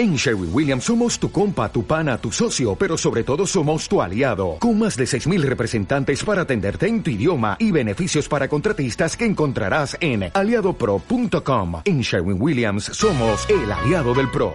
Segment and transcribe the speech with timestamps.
[0.00, 4.00] En Sherwin Williams somos tu compa, tu pana, tu socio, pero sobre todo somos tu
[4.00, 9.14] aliado, con más de 6.000 representantes para atenderte en tu idioma y beneficios para contratistas
[9.14, 11.82] que encontrarás en aliadopro.com.
[11.84, 14.54] En Sherwin Williams somos el aliado del PRO.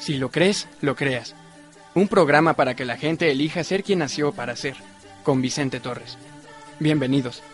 [0.00, 1.36] Si lo crees, lo creas.
[1.94, 4.74] Un programa para que la gente elija ser quien nació para ser,
[5.22, 6.18] con Vicente Torres.
[6.80, 7.44] Bienvenidos.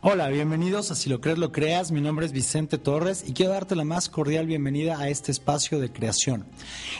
[0.00, 1.90] Hola, bienvenidos a Si lo crees, lo creas.
[1.90, 5.80] Mi nombre es Vicente Torres y quiero darte la más cordial bienvenida a este espacio
[5.80, 6.46] de creación.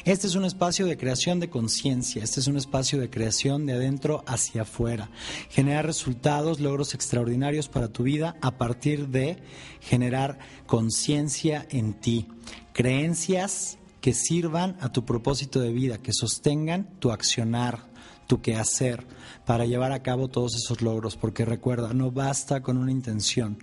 [0.05, 3.75] Este es un espacio de creación de conciencia, este es un espacio de creación de
[3.75, 5.11] adentro hacia afuera.
[5.49, 9.39] Generar resultados, logros extraordinarios para tu vida a partir de
[9.81, 12.27] generar conciencia en ti.
[12.73, 17.88] Creencias que sirvan a tu propósito de vida, que sostengan tu accionar,
[18.29, 19.05] tu quehacer
[19.45, 23.57] para llevar a cabo todos esos logros, porque recuerda, no basta con una intención.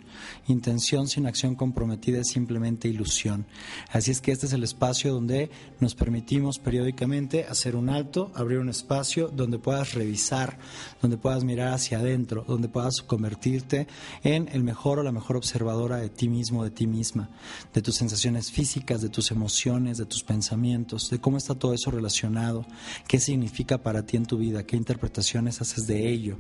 [0.47, 3.45] Intención sin acción comprometida es simplemente ilusión.
[3.91, 8.57] Así es que este es el espacio donde nos permitimos periódicamente hacer un alto, abrir
[8.57, 10.57] un espacio donde puedas revisar,
[11.03, 13.88] donde puedas mirar hacia adentro, donde puedas convertirte
[14.23, 17.29] en el mejor o la mejor observadora de ti mismo, de ti misma,
[17.75, 21.91] de tus sensaciones físicas, de tus emociones, de tus pensamientos, de cómo está todo eso
[21.91, 22.66] relacionado,
[23.07, 26.38] qué significa para ti en tu vida, qué interpretaciones haces de ello,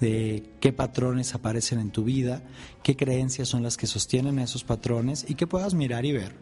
[0.00, 2.42] de qué patrones aparecen en tu vida,
[2.82, 6.34] qué creencias son las que sostienen esos patrones y que puedas mirar y ver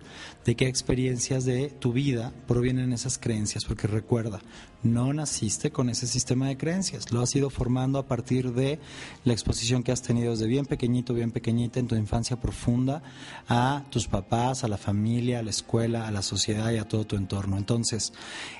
[0.44, 4.40] de qué experiencias de tu vida provienen esas creencias, porque recuerda,
[4.82, 8.78] no naciste con ese sistema de creencias, lo has ido formando a partir de
[9.24, 13.02] la exposición que has tenido desde bien pequeñito, bien pequeñita en tu infancia profunda
[13.48, 17.06] a tus papás, a la familia, a la escuela, a la sociedad y a todo
[17.06, 17.58] tu entorno.
[17.58, 18.12] Entonces,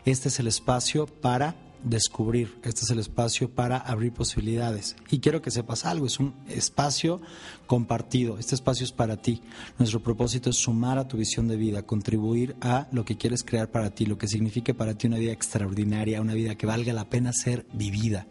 [0.04, 2.58] este es el espacio para descubrir.
[2.62, 4.96] Este es el espacio para abrir posibilidades.
[5.10, 7.20] Y quiero que sepas algo, es un espacio
[7.68, 8.38] compartido.
[8.38, 9.42] Este espacio es para ti.
[9.78, 13.70] Nuestro propósito es sumar a tu visión de vida, contribuir a lo que quieres crear
[13.70, 17.08] para ti, lo que signifique para ti una vida extraordinaria, una vida que valga la
[17.08, 18.26] pena ser vivida.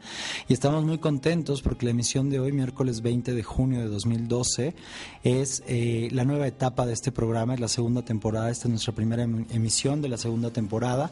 [0.49, 4.75] Y estamos muy contentos porque la emisión de hoy, miércoles 20 de junio de 2012,
[5.23, 8.93] es eh, la nueva etapa de este programa, es la segunda temporada, esta es nuestra
[8.93, 11.11] primera em-, emisión de la segunda temporada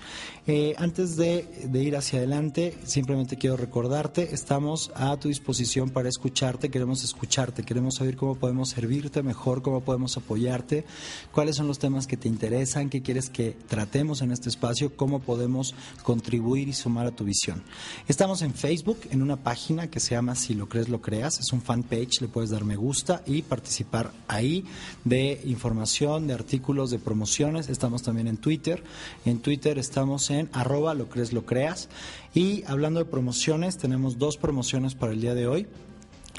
[0.47, 6.69] Eh, antes de, ir hacia adelante, simplemente quiero recordarte, estamos a tu disposición para escucharte,
[6.69, 10.85] queremos escucharte, queremos saber cómo podemos servirte mejor, cómo podemos apoyarte,
[11.31, 15.19] cuáles son los temas que te interesan, qué quieres que tratemos en este espacio, cómo
[15.19, 15.73] podemos
[16.03, 17.63] contribuir y sumar a tu visión.
[18.07, 21.51] Estamos en Facebook, en una página que se llama Si lo crees, lo creas, es
[21.53, 24.65] un fanpage, le puedes dar me gusta y participar ahí
[25.03, 27.69] de información de artículos, de promociones.
[27.69, 28.83] Estamos también en Twitter.
[29.25, 31.89] En Twitter estamos en arroba lo crees, lo creas.
[32.33, 35.67] Y hablando de promociones, tenemos dos promociones para el día de hoy.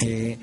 [0.05, 0.39] Eh,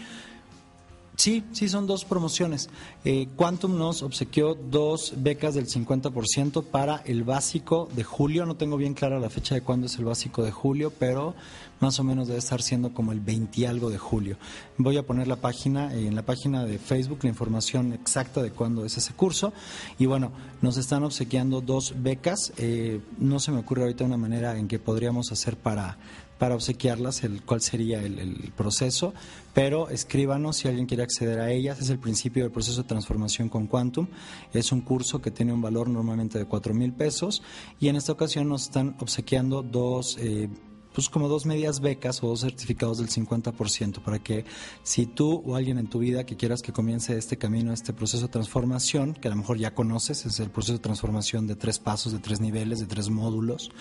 [1.15, 2.69] Sí, sí, son dos promociones.
[3.05, 8.47] Eh, Quantum nos obsequió dos becas del 50% para el básico de julio.
[8.47, 11.35] No tengo bien clara la fecha de cuándo es el básico de julio, pero
[11.79, 14.37] más o menos debe estar siendo como el 20 y algo de julio.
[14.77, 18.49] Voy a poner la página, eh, en la página de Facebook, la información exacta de
[18.49, 19.53] cuándo es ese curso.
[19.99, 20.31] Y bueno,
[20.61, 22.53] nos están obsequiando dos becas.
[22.57, 25.97] Eh, no se me ocurre ahorita una manera en que podríamos hacer para
[26.43, 29.13] para obsequiarlas, el cuál sería el, proceso,
[29.53, 31.79] pero escríbanos si alguien quiere acceder a ellas.
[31.79, 34.07] Es el principio del proceso de transformación con Quantum.
[34.51, 37.41] Es un curso que tiene un valor normalmente de cuatro mil pesos
[37.79, 40.17] y en esta ocasión nos están obsequiando dos.
[40.19, 40.49] Eh,
[40.93, 44.45] pues como dos medias becas o dos certificados del 50% para que
[44.83, 48.27] si tú o alguien en tu vida que quieras que comience este camino, este proceso
[48.27, 51.79] de transformación, que a lo mejor ya conoces, es el proceso de transformación de tres
[51.79, 53.71] pasos, de tres niveles, de tres módulos,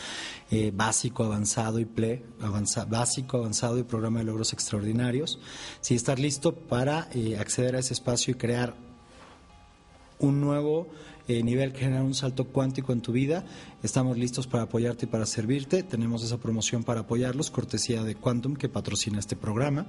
[0.51, 2.25] eh, básico, avanzado y ple,
[2.89, 5.39] básico, avanzado y programa de logros extraordinarios.
[5.81, 8.75] Si estás listo para eh, acceder a ese espacio y crear
[10.19, 10.89] un nuevo
[11.29, 13.45] eh, nivel que genera un salto cuántico en tu vida.
[13.83, 15.83] Estamos listos para apoyarte y para servirte.
[15.83, 19.87] Tenemos esa promoción para apoyarlos, cortesía de Quantum, que patrocina este programa.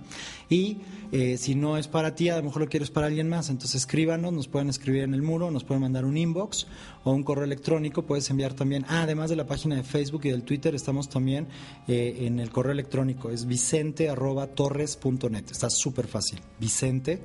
[0.49, 0.77] Y
[1.11, 3.75] eh, si no es para ti, a lo mejor lo quieres para alguien más, entonces
[3.75, 6.67] escríbanos, nos pueden escribir en el muro, nos pueden mandar un inbox
[7.03, 8.03] o un correo electrónico.
[8.03, 11.47] Puedes enviar también, ah, además de la página de Facebook y del Twitter, estamos también
[11.87, 15.51] eh, en el correo electrónico, es vicente.torres.net.
[15.51, 16.39] Está súper fácil.
[16.59, 17.21] Vicente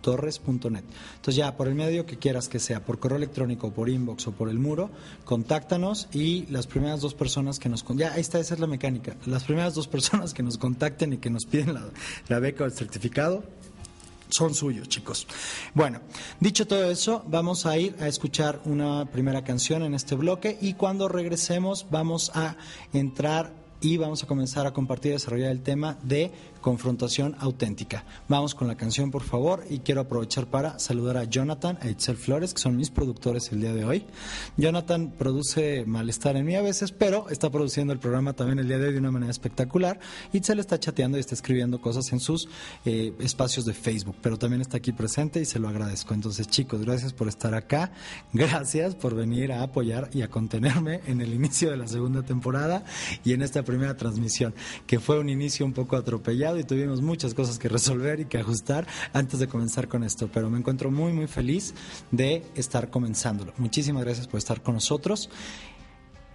[0.00, 0.84] torres.net.
[1.16, 4.32] Entonces ya, por el medio que quieras que sea, por correo electrónico, por inbox o
[4.32, 4.90] por el muro,
[5.24, 7.84] contáctanos y las primeras dos personas que nos...
[7.96, 9.16] Ya, esta, esa es la mecánica.
[9.26, 11.84] Las primeras dos personas que nos contacten y que nos piden la,
[12.28, 13.44] la beca o el certificado,
[14.30, 15.26] son suyos, chicos.
[15.74, 16.00] Bueno,
[16.40, 20.74] dicho todo eso, vamos a ir a escuchar una primera canción en este bloque y
[20.74, 22.56] cuando regresemos vamos a
[22.92, 28.04] entrar y vamos a comenzar a compartir y desarrollar el tema de confrontación auténtica.
[28.28, 32.16] Vamos con la canción, por favor, y quiero aprovechar para saludar a Jonathan, a Itzel
[32.16, 34.04] Flores, que son mis productores el día de hoy.
[34.56, 38.78] Jonathan produce malestar en mí a veces, pero está produciendo el programa también el día
[38.78, 40.00] de hoy de una manera espectacular.
[40.32, 42.48] Itzel está chateando y está escribiendo cosas en sus
[42.84, 46.14] eh, espacios de Facebook, pero también está aquí presente y se lo agradezco.
[46.14, 47.92] Entonces, chicos, gracias por estar acá,
[48.32, 52.84] gracias por venir a apoyar y a contenerme en el inicio de la segunda temporada
[53.24, 54.54] y en esta primera transmisión,
[54.86, 58.38] que fue un inicio un poco atropellado y tuvimos muchas cosas que resolver y que
[58.38, 61.74] ajustar antes de comenzar con esto, pero me encuentro muy, muy feliz
[62.10, 63.52] de estar comenzándolo.
[63.58, 65.28] Muchísimas gracias por estar con nosotros.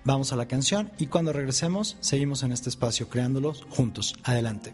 [0.06, 4.16] Vamos a la canción y cuando regresemos seguimos en este espacio creándolos juntos.
[4.24, 4.74] Adelante.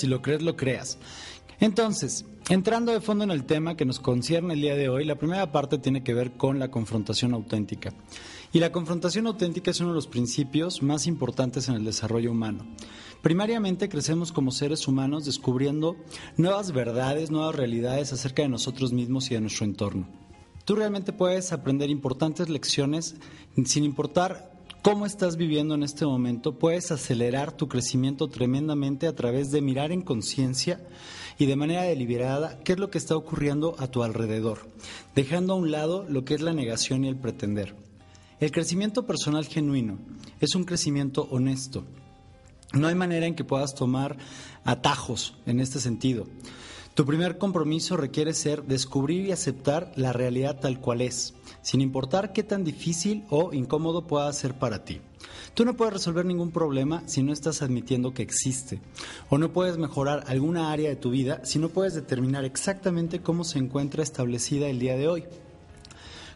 [0.00, 0.96] Si lo crees, lo creas.
[1.60, 5.16] Entonces, entrando de fondo en el tema que nos concierne el día de hoy, la
[5.16, 7.92] primera parte tiene que ver con la confrontación auténtica.
[8.50, 12.64] Y la confrontación auténtica es uno de los principios más importantes en el desarrollo humano.
[13.20, 15.96] Primariamente crecemos como seres humanos descubriendo
[16.38, 20.08] nuevas verdades, nuevas realidades acerca de nosotros mismos y de nuestro entorno.
[20.64, 23.16] Tú realmente puedes aprender importantes lecciones
[23.66, 29.50] sin importar cómo estás viviendo en este momento, puedes acelerar tu crecimiento tremendamente a través
[29.50, 30.80] de mirar en conciencia
[31.38, 34.68] y de manera deliberada qué es lo que está ocurriendo a tu alrededor,
[35.14, 37.74] dejando a un lado lo que es la negación y el pretender.
[38.40, 39.98] El crecimiento personal genuino
[40.40, 41.84] es un crecimiento honesto.
[42.72, 44.16] No hay manera en que puedas tomar
[44.64, 46.26] atajos en este sentido.
[47.00, 52.34] Tu primer compromiso requiere ser descubrir y aceptar la realidad tal cual es, sin importar
[52.34, 55.00] qué tan difícil o incómodo pueda ser para ti.
[55.54, 58.82] Tú no puedes resolver ningún problema si no estás admitiendo que existe,
[59.30, 63.44] o no puedes mejorar alguna área de tu vida si no puedes determinar exactamente cómo
[63.44, 65.24] se encuentra establecida el día de hoy.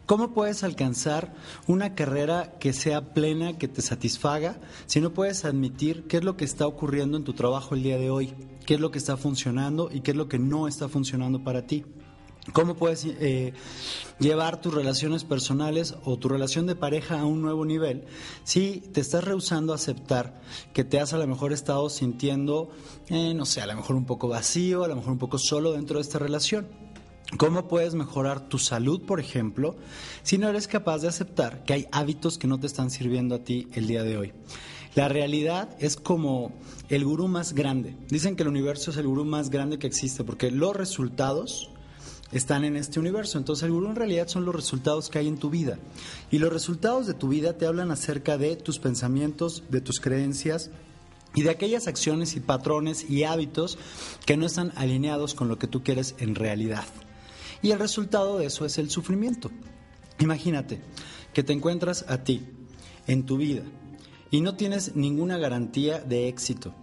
[0.07, 1.33] ¿Cómo puedes alcanzar
[1.67, 6.37] una carrera que sea plena, que te satisfaga, si no puedes admitir qué es lo
[6.37, 8.35] que está ocurriendo en tu trabajo el día de hoy,
[8.67, 11.67] qué es lo que está funcionando y qué es lo que no está funcionando para
[11.67, 11.87] ti?
[12.53, 13.55] ¿Cómo puedes eh,
[14.19, 18.05] llevar tus relaciones personales o tu relación de pareja a un nuevo nivel
[18.43, 20.43] si te estás rehusando a aceptar
[20.75, 22.69] que te has a lo mejor estado sintiendo,
[23.09, 25.73] eh, no sé, a lo mejor un poco vacío, a lo mejor un poco solo
[25.73, 26.84] dentro de esta relación?
[27.37, 29.77] ¿Cómo puedes mejorar tu salud, por ejemplo,
[30.23, 33.39] si no eres capaz de aceptar que hay hábitos que no te están sirviendo a
[33.41, 34.33] ti el día de hoy?
[34.95, 36.53] La realidad es como
[36.89, 37.97] el gurú más grande.
[38.09, 41.71] Dicen que el universo es el gurú más grande que existe porque los resultados
[42.31, 43.39] están en este universo.
[43.39, 45.79] Entonces el gurú en realidad son los resultados que hay en tu vida.
[46.31, 50.71] Y los resultados de tu vida te hablan acerca de tus pensamientos, de tus creencias,
[51.35, 53.77] y de aquellas acciones y patrones y hábitos
[54.25, 56.85] que no están alineados con lo que tú quieres en realidad.
[57.65, 59.51] Y el resultado de eso es el sufrimiento.
[60.19, 60.83] Imagínate
[61.33, 62.43] que te encuentras a ti
[63.07, 63.63] en tu vida
[64.31, 66.75] y no tienes ninguna garantía de éxito,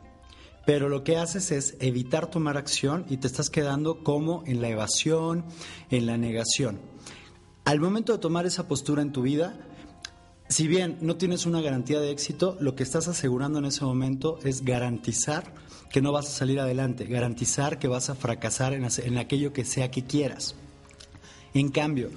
[0.66, 4.70] pero lo que haces es evitar tomar acción y te estás quedando como en la
[4.70, 5.46] evasión,
[5.92, 6.82] en la negación.
[7.64, 9.60] Al momento de tomar esa postura en tu vida,
[10.50, 14.40] si bien no tienes una garantía de éxito, lo que estás asegurando en ese momento
[14.44, 15.54] es garantizar
[15.92, 19.92] que no vas a salir adelante, garantizar que vas a fracasar en, aquello que sea
[19.92, 20.56] que quieras.
[21.54, 22.10] En cambio,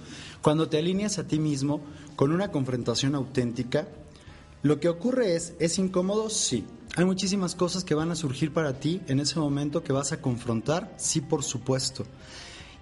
[0.42, 1.80] cuando te alineas a ti mismo
[2.16, 3.88] con una confrontación auténtica,
[4.62, 6.30] lo que ocurre es, ¿es incómodo?
[6.30, 6.64] Sí.
[6.96, 10.20] Hay muchísimas cosas que van a surgir para ti en ese momento que vas a
[10.20, 12.06] confrontar, sí, por supuesto.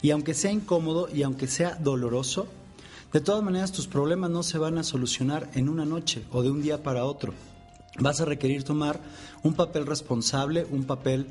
[0.03, 2.47] Y aunque sea incómodo y aunque sea doloroso,
[3.13, 6.51] de todas maneras tus problemas no se van a solucionar en una noche o de
[6.51, 7.33] un día para otro.
[7.99, 9.01] Vas a requerir tomar
[9.43, 11.27] un papel responsable, un papel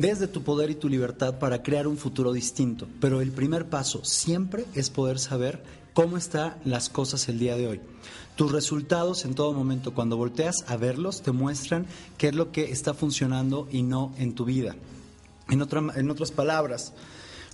[0.00, 2.86] desde tu poder y tu libertad para crear un futuro distinto.
[3.00, 5.60] Pero el primer paso siempre es poder saber
[5.92, 7.80] cómo están las cosas el día de hoy.
[8.36, 11.86] Tus resultados en todo momento, cuando volteas a verlos, te muestran
[12.16, 14.76] qué es lo que está funcionando y no en tu vida.
[15.50, 15.60] En,
[15.96, 16.92] en otras palabras,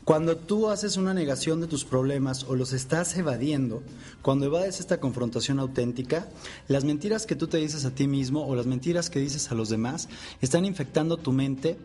[0.05, 3.83] cuando tú haces una negación de tus problemas o los estás evadiendo,
[4.21, 6.29] cuando evades esta confrontación auténtica,
[6.69, 9.55] las mentiras que tú te dices a ti mismo o las mentiras que dices a
[9.55, 10.11] los demás
[10.43, 11.79] están infectando tu mente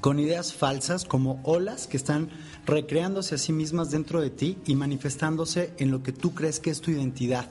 [0.00, 2.30] con ideas falsas como olas que están
[2.64, 6.70] recreándose a sí mismas dentro de ti y manifestándose en lo que tú crees que
[6.70, 7.50] es tu identidad.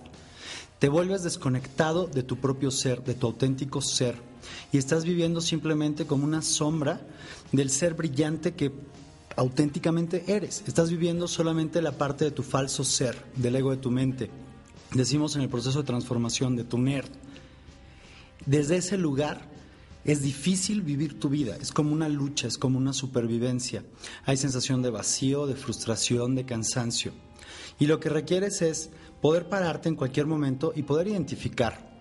[0.79, 4.15] Te vuelves desconectado de tu propio ser, de tu auténtico ser,
[4.71, 7.01] y estás viviendo simplemente como una sombra
[7.51, 8.71] del ser brillante que
[9.35, 10.63] auténticamente eres.
[10.65, 14.31] Estás viviendo solamente la parte de tu falso ser, del ego de tu mente.
[14.93, 17.09] Decimos en el proceso de transformación de tu nerd.
[18.45, 19.50] Desde ese lugar
[20.03, 23.83] es difícil vivir tu vida, es como una lucha, es como una supervivencia.
[24.25, 27.11] Hay sensación de vacío, de frustración, de cansancio.
[27.79, 28.89] Y lo que requieres es
[29.21, 31.91] poder pararte en cualquier momento y poder identificar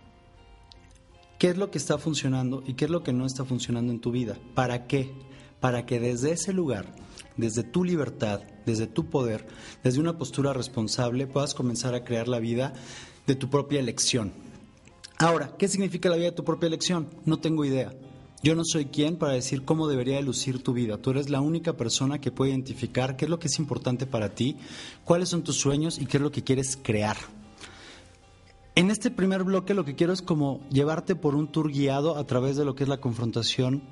[1.39, 4.01] qué es lo que está funcionando y qué es lo que no está funcionando en
[4.01, 4.39] tu vida.
[4.55, 5.13] ¿Para qué?
[5.61, 6.95] Para que desde ese lugar,
[7.37, 9.47] desde tu libertad, desde tu poder,
[9.83, 12.73] desde una postura responsable, puedas comenzar a crear la vida
[13.27, 14.50] de tu propia elección
[15.21, 17.07] Ahora, ¿qué significa la vida de tu propia elección?
[17.27, 17.93] No tengo idea.
[18.43, 20.97] Yo no soy quien para decir cómo debería lucir tu vida.
[20.97, 24.31] Tú eres la única persona que puede identificar qué es lo que es importante para
[24.31, 24.57] ti,
[25.05, 27.19] cuáles son tus sueños y qué es lo que quieres crear.
[28.75, 32.27] En este primer bloque lo que quiero es como llevarte por un tour guiado a
[32.27, 33.83] través de lo que es la confrontación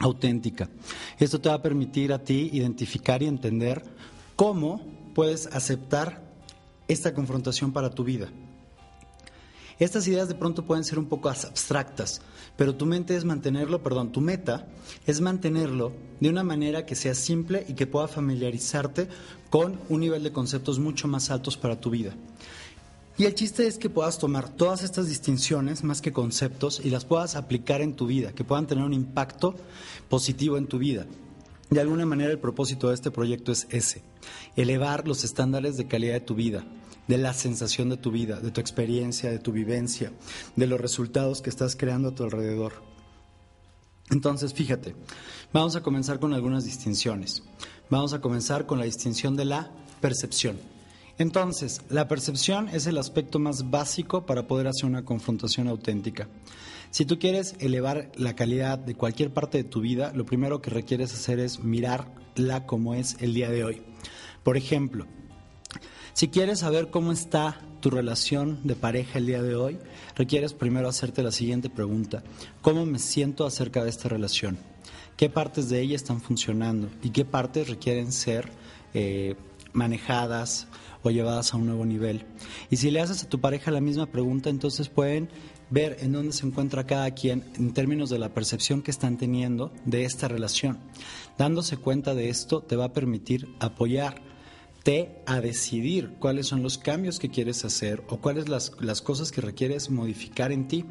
[0.00, 0.70] auténtica.
[1.18, 3.84] Esto te va a permitir a ti identificar y entender
[4.34, 4.80] cómo
[5.14, 6.22] puedes aceptar
[6.88, 8.30] esta confrontación para tu vida.
[9.80, 12.20] Estas ideas de pronto pueden ser un poco abstractas,
[12.56, 14.68] pero tu mente es mantenerlo, perdón, tu meta
[15.06, 19.08] es mantenerlo de una manera que sea simple y que pueda familiarizarte
[19.48, 22.14] con un nivel de conceptos mucho más altos para tu vida.
[23.16, 27.06] Y el chiste es que puedas tomar todas estas distinciones más que conceptos y las
[27.06, 29.54] puedas aplicar en tu vida, que puedan tener un impacto
[30.10, 31.06] positivo en tu vida.
[31.70, 34.02] De alguna manera el propósito de este proyecto es ese,
[34.56, 36.66] elevar los estándares de calidad de tu vida,
[37.08, 40.12] de la sensación de tu vida, de tu experiencia, de tu vivencia,
[40.56, 42.72] de los resultados que estás creando a tu alrededor.
[44.10, 44.94] Entonces, fíjate,
[45.52, 47.42] vamos a comenzar con algunas distinciones.
[47.88, 50.58] Vamos a comenzar con la distinción de la percepción.
[51.18, 56.28] Entonces, la percepción es el aspecto más básico para poder hacer una confrontación auténtica.
[56.90, 60.70] Si tú quieres elevar la calidad de cualquier parte de tu vida, lo primero que
[60.70, 63.82] requieres hacer es mirarla como es el día de hoy.
[64.42, 65.06] Por ejemplo,
[66.12, 69.78] si quieres saber cómo está tu relación de pareja el día de hoy,
[70.16, 72.22] requieres primero hacerte la siguiente pregunta.
[72.62, 74.58] ¿Cómo me siento acerca de esta relación?
[75.16, 78.50] ¿Qué partes de ella están funcionando y qué partes requieren ser
[78.94, 79.36] eh,
[79.72, 80.66] manejadas
[81.02, 82.24] o llevadas a un nuevo nivel.
[82.70, 85.28] Y si le haces a tu pareja la misma pregunta, entonces pueden
[85.70, 89.72] ver en dónde se encuentra cada quien en términos de la percepción que están teniendo
[89.84, 90.78] de esta relación.
[91.38, 93.48] Dándose cuenta de esto te va a permitir
[94.80, 99.30] apoyarte a decidir cuáles son los cambios que quieres hacer o cuáles las, las cosas
[99.30, 100.84] que requieres modificar en ti.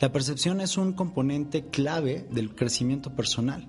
[0.00, 3.66] La percepción es un componente clave del crecimiento personal.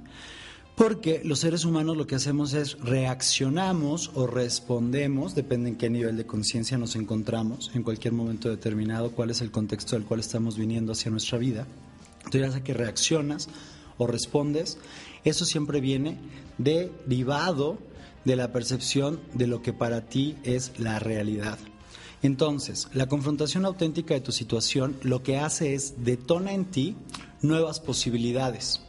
[0.75, 6.15] Porque los seres humanos lo que hacemos es reaccionamos o respondemos, depende en qué nivel
[6.15, 10.57] de conciencia nos encontramos, en cualquier momento determinado, cuál es el contexto del cual estamos
[10.57, 11.67] viniendo hacia nuestra vida.
[12.23, 13.49] Entonces, ya que reaccionas
[13.97, 14.77] o respondes,
[15.25, 16.17] eso siempre viene
[16.57, 17.77] derivado
[18.29, 21.57] de la percepción de lo que para ti es la realidad.
[22.21, 26.95] Entonces, la confrontación auténtica de tu situación lo que hace es detona en ti
[27.41, 28.81] nuevas posibilidades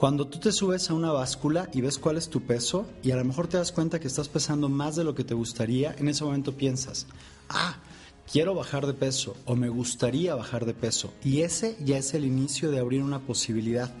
[0.00, 3.16] cuando tú te subes a una báscula y ves cuál es tu peso y a
[3.16, 6.08] lo mejor te das cuenta que estás pesando más de lo que te gustaría, en
[6.08, 7.06] ese momento piensas,
[7.50, 7.76] ah,
[8.32, 11.12] quiero bajar de peso o me gustaría bajar de peso.
[11.24, 13.92] Y ese ya es el inicio de abrir una posibilidad.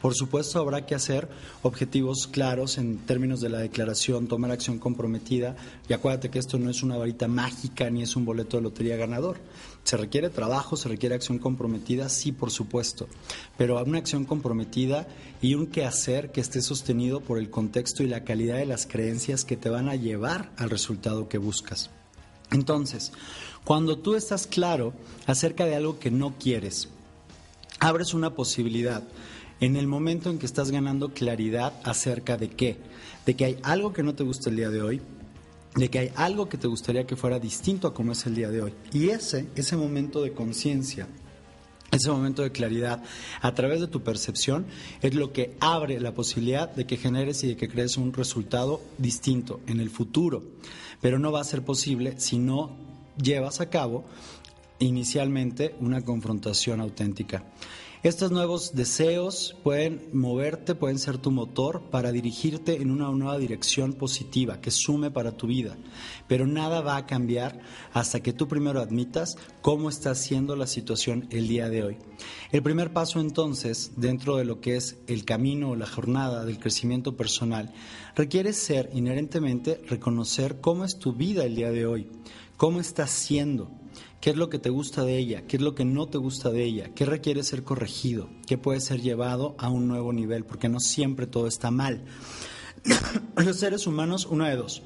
[0.00, 1.28] Por supuesto habrá que hacer
[1.62, 5.56] objetivos claros en términos de la declaración, tomar acción comprometida
[5.88, 8.96] y acuérdate que esto no es una varita mágica ni es un boleto de lotería
[8.96, 9.38] ganador.
[9.84, 10.76] ¿Se requiere trabajo?
[10.76, 12.08] ¿Se requiere acción comprometida?
[12.08, 13.08] Sí, por supuesto.
[13.56, 15.06] Pero una acción comprometida
[15.40, 19.44] y un quehacer que esté sostenido por el contexto y la calidad de las creencias
[19.44, 21.90] que te van a llevar al resultado que buscas.
[22.50, 23.12] Entonces,
[23.66, 24.94] cuando tú estás claro
[25.26, 26.88] acerca de algo que no quieres,
[27.80, 29.02] abres una posibilidad.
[29.58, 32.76] En el momento en que estás ganando claridad acerca de qué,
[33.26, 35.02] de que hay algo que no te gusta el día de hoy,
[35.74, 38.50] de que hay algo que te gustaría que fuera distinto a como es el día
[38.50, 38.72] de hoy.
[38.92, 41.08] Y ese, ese momento de conciencia,
[41.90, 43.02] ese momento de claridad
[43.42, 44.66] a través de tu percepción
[45.02, 48.80] es lo que abre la posibilidad de que generes y de que crees un resultado
[48.96, 50.44] distinto en el futuro.
[51.00, 52.85] Pero no va a ser posible si no
[53.16, 54.04] llevas a cabo
[54.78, 57.44] inicialmente una confrontación auténtica.
[58.02, 63.94] Estos nuevos deseos pueden moverte, pueden ser tu motor para dirigirte en una nueva dirección
[63.94, 65.76] positiva que sume para tu vida.
[66.28, 67.58] Pero nada va a cambiar
[67.92, 71.96] hasta que tú primero admitas cómo está siendo la situación el día de hoy.
[72.52, 76.60] El primer paso entonces, dentro de lo que es el camino o la jornada del
[76.60, 77.72] crecimiento personal,
[78.14, 82.08] requiere ser inherentemente reconocer cómo es tu vida el día de hoy,
[82.56, 83.70] cómo estás siendo
[84.20, 86.50] qué es lo que te gusta de ella, qué es lo que no te gusta
[86.50, 90.68] de ella, qué requiere ser corregido, qué puede ser llevado a un nuevo nivel, porque
[90.68, 92.04] no siempre todo está mal.
[93.36, 94.82] Los seres humanos, una de dos.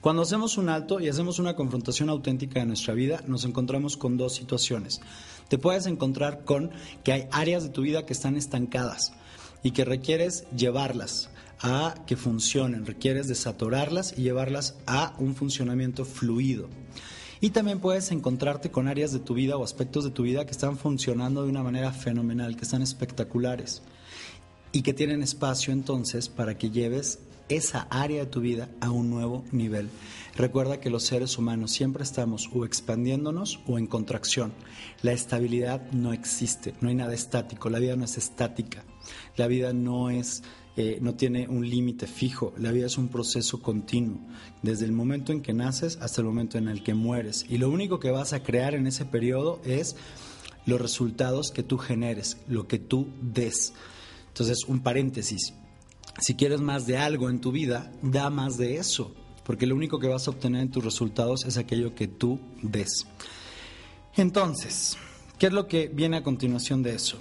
[0.00, 4.18] Cuando hacemos un alto y hacemos una confrontación auténtica de nuestra vida, nos encontramos con
[4.18, 5.00] dos situaciones.
[5.48, 6.70] Te puedes encontrar con
[7.02, 9.14] que hay áreas de tu vida que están estancadas
[9.62, 16.68] y que requieres llevarlas a que funcionen, requieres desatorarlas y llevarlas a un funcionamiento fluido.
[17.40, 20.52] Y también puedes encontrarte con áreas de tu vida o aspectos de tu vida que
[20.52, 23.82] están funcionando de una manera fenomenal, que están espectaculares
[24.72, 29.10] y que tienen espacio entonces para que lleves esa área de tu vida a un
[29.10, 29.90] nuevo nivel.
[30.36, 34.52] Recuerda que los seres humanos siempre estamos o expandiéndonos o en contracción.
[35.02, 38.84] La estabilidad no existe, no hay nada estático, la vida no es estática,
[39.36, 40.42] la vida no es
[40.76, 44.18] eh, no tiene un límite fijo, la vida es un proceso continuo,
[44.62, 47.46] desde el momento en que naces hasta el momento en el que mueres.
[47.48, 49.94] Y lo único que vas a crear en ese periodo es
[50.66, 53.72] los resultados que tú generes, lo que tú des.
[54.28, 55.54] Entonces, un paréntesis,
[56.20, 60.00] si quieres más de algo en tu vida, da más de eso, porque lo único
[60.00, 63.06] que vas a obtener en tus resultados es aquello que tú des.
[64.16, 64.96] Entonces,
[65.38, 67.18] ¿qué es lo que viene a continuación de eso?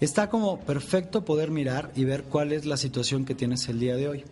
[0.00, 3.96] Está como perfecto poder mirar y ver cuál es la situación que tienes el día
[3.96, 4.24] de hoy.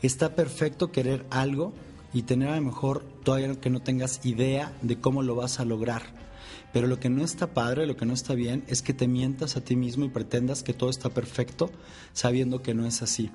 [0.00, 1.74] Está perfecto querer algo
[2.14, 5.66] y tener a lo mejor todavía que no tengas idea de cómo lo vas a
[5.66, 6.02] lograr.
[6.72, 9.58] Pero lo que no está padre, lo que no está bien, es que te mientas
[9.58, 11.70] a ti mismo y pretendas que todo está perfecto
[12.14, 13.30] sabiendo que no es así.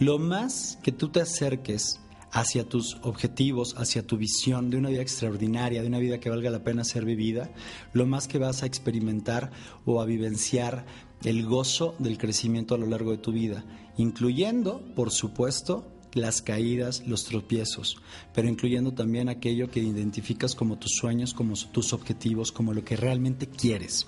[0.00, 2.00] Lo más que tú te acerques
[2.32, 6.50] hacia tus objetivos, hacia tu visión de una vida extraordinaria, de una vida que valga
[6.50, 7.50] la pena ser vivida,
[7.92, 9.50] lo más que vas a experimentar
[9.84, 10.86] o a vivenciar
[11.24, 13.64] el gozo del crecimiento a lo largo de tu vida,
[13.96, 17.96] incluyendo, por supuesto, las caídas, los tropiezos,
[18.34, 22.96] pero incluyendo también aquello que identificas como tus sueños, como tus objetivos, como lo que
[22.96, 24.06] realmente quieres.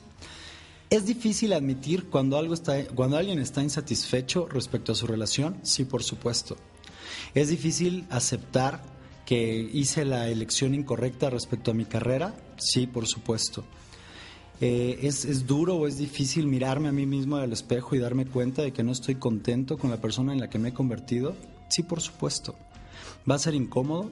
[0.88, 5.58] ¿Es difícil admitir cuando, algo está, cuando alguien está insatisfecho respecto a su relación?
[5.62, 6.56] Sí, por supuesto.
[7.34, 8.82] ¿Es difícil aceptar
[9.26, 12.34] que hice la elección incorrecta respecto a mi carrera?
[12.56, 13.64] Sí, por supuesto.
[14.60, 18.26] Eh, ¿es, ¿Es duro o es difícil mirarme a mí mismo al espejo y darme
[18.26, 21.36] cuenta de que no estoy contento con la persona en la que me he convertido?
[21.68, 22.56] Sí, por supuesto.
[23.30, 24.10] ¿Va a ser incómodo?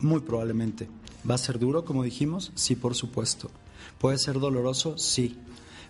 [0.00, 0.88] Muy probablemente.
[1.28, 2.52] ¿Va a ser duro, como dijimos?
[2.56, 3.50] Sí, por supuesto.
[3.98, 4.98] ¿Puede ser doloroso?
[4.98, 5.38] Sí.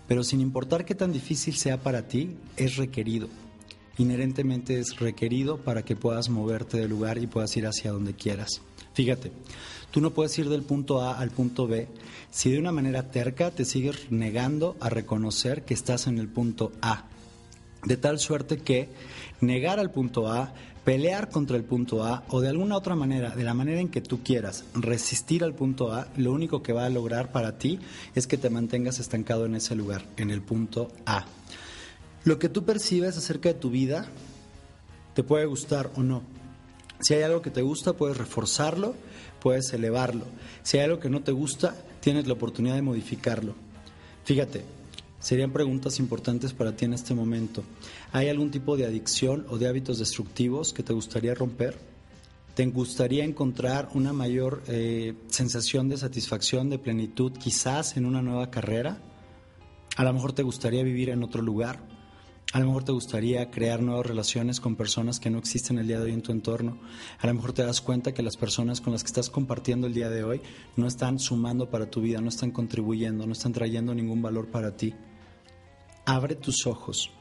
[0.07, 3.27] Pero sin importar qué tan difícil sea para ti, es requerido
[3.97, 8.61] inherentemente es requerido para que puedas moverte del lugar y puedas ir hacia donde quieras.
[8.93, 9.31] Fíjate,
[9.91, 11.87] tú no puedes ir del punto A al punto B
[12.31, 16.71] si de una manera terca te sigues negando a reconocer que estás en el punto
[16.81, 17.05] A.
[17.85, 18.89] De tal suerte que
[19.39, 23.43] negar al punto A, pelear contra el punto A o de alguna otra manera, de
[23.43, 26.89] la manera en que tú quieras, resistir al punto A, lo único que va a
[26.89, 27.79] lograr para ti
[28.15, 31.25] es que te mantengas estancado en ese lugar, en el punto A.
[32.27, 34.05] Lo que tú percibes acerca de tu vida
[35.13, 36.23] te puede gustar o no.
[36.99, 38.95] Si hay algo que te gusta, puedes reforzarlo,
[39.39, 40.25] puedes elevarlo.
[40.61, 43.55] Si hay algo que no te gusta, tienes la oportunidad de modificarlo.
[44.25, 44.65] Fíjate,
[45.21, 47.63] serían preguntas importantes para ti en este momento.
[48.11, 51.79] ¿Hay algún tipo de adicción o de hábitos destructivos que te gustaría romper?
[52.55, 58.51] ¿Te gustaría encontrar una mayor eh, sensación de satisfacción, de plenitud, quizás en una nueva
[58.51, 58.97] carrera?
[59.95, 61.95] A lo mejor te gustaría vivir en otro lugar.
[62.53, 65.99] A lo mejor te gustaría crear nuevas relaciones con personas que no existen el día
[65.99, 66.79] de hoy en tu entorno.
[67.19, 69.93] A lo mejor te das cuenta que las personas con las que estás compartiendo el
[69.93, 70.41] día de hoy
[70.77, 74.77] no están sumando para tu vida, no están contribuyendo, no están trayendo ningún valor para
[74.77, 74.93] ti.
[76.05, 77.11] Abre tus ojos,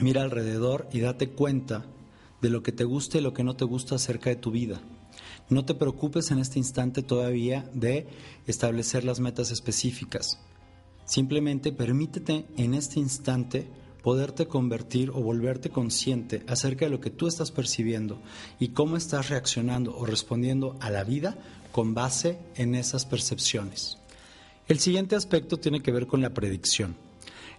[0.00, 1.84] mira alrededor y date cuenta
[2.40, 4.80] de lo que te gusta y lo que no te gusta acerca de tu vida.
[5.50, 8.08] No te preocupes en este instante todavía de
[8.46, 10.40] establecer las metas específicas.
[11.04, 13.70] Simplemente permítete en este instante
[14.06, 18.20] poderte convertir o volverte consciente acerca de lo que tú estás percibiendo
[18.60, 21.36] y cómo estás reaccionando o respondiendo a la vida
[21.72, 23.98] con base en esas percepciones.
[24.68, 26.94] El siguiente aspecto tiene que ver con la predicción.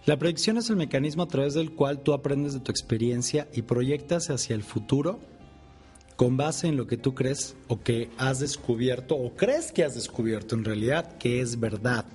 [0.06, 3.60] La predicción es el mecanismo a través del cual tú aprendes de tu experiencia y
[3.60, 5.20] proyectas hacia el futuro
[6.16, 9.96] con base en lo que tú crees o que has descubierto o crees que has
[9.96, 12.06] descubierto en realidad que es verdad.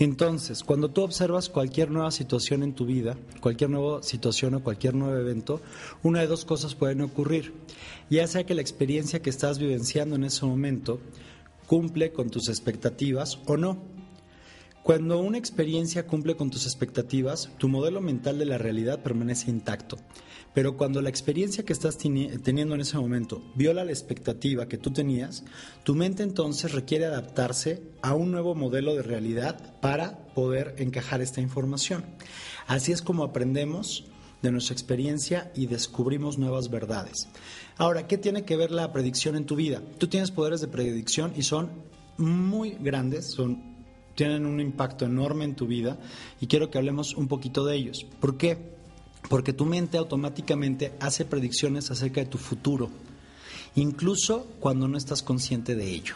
[0.00, 4.94] Entonces, cuando tú observas cualquier nueva situación en tu vida, cualquier nueva situación o cualquier
[4.94, 5.60] nuevo evento,
[6.02, 7.52] una de dos cosas pueden ocurrir.
[8.08, 11.00] Ya sea que la experiencia que estás vivenciando en ese momento
[11.66, 13.99] cumple con tus expectativas o no.
[14.82, 19.98] Cuando una experiencia cumple con tus expectativas, tu modelo mental de la realidad permanece intacto.
[20.54, 24.90] Pero cuando la experiencia que estás teniendo en ese momento viola la expectativa que tú
[24.90, 25.44] tenías,
[25.84, 31.40] tu mente entonces requiere adaptarse a un nuevo modelo de realidad para poder encajar esta
[31.40, 32.04] información.
[32.66, 34.06] Así es como aprendemos
[34.42, 37.28] de nuestra experiencia y descubrimos nuevas verdades.
[37.76, 39.82] Ahora, ¿qué tiene que ver la predicción en tu vida?
[39.98, 41.70] Tú tienes poderes de predicción y son
[42.16, 43.69] muy grandes, son
[44.14, 45.98] tienen un impacto enorme en tu vida
[46.40, 48.06] y quiero que hablemos un poquito de ellos.
[48.20, 48.58] ¿Por qué?
[49.28, 52.90] Porque tu mente automáticamente hace predicciones acerca de tu futuro,
[53.74, 56.14] incluso cuando no estás consciente de ello.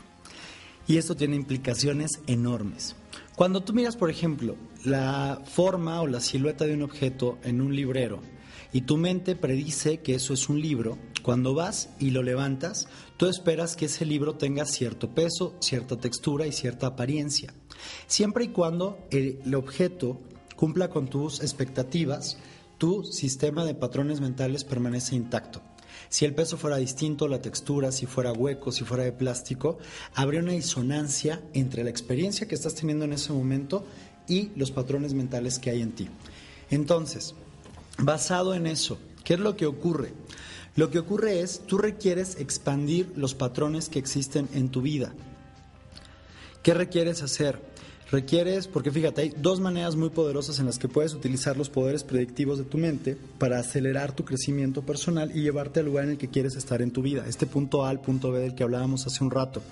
[0.87, 2.95] Y esto tiene implicaciones enormes.
[3.37, 7.75] Cuando tú miras, por ejemplo, la forma o la silueta de un objeto en un
[7.75, 8.21] librero
[8.73, 13.27] y tu mente predice que eso es un libro, cuando vas y lo levantas, tú
[13.27, 17.55] esperas que ese libro tenga cierto peso, cierta textura y cierta apariencia.
[18.07, 20.21] Siempre y cuando el objeto
[20.57, 22.37] cumpla con tus expectativas,
[22.79, 25.63] tu sistema de patrones mentales permanece intacto.
[26.09, 29.79] Si el peso fuera distinto, la textura, si fuera hueco, si fuera de plástico,
[30.15, 33.85] habría una disonancia entre la experiencia que estás teniendo en ese momento
[34.29, 36.09] y los patrones mentales que hay en ti.
[36.71, 37.35] Entonces,
[37.99, 40.13] basado en eso, ¿qué es lo que ocurre?
[40.77, 45.15] Lo que ocurre es, tú requieres expandir los patrones que existen en tu vida.
[46.63, 47.61] ¿Qué requieres hacer?
[48.11, 52.05] Requieres, porque fíjate, hay dos maneras muy poderosas en las que puedes utilizar los poderes
[52.05, 56.19] predictivos de tu mente para acelerar tu crecimiento personal y llevarte al lugar en el
[56.19, 57.25] que quieres estar en tu vida.
[57.27, 59.63] Este punto A al punto B del que hablábamos hace un rato.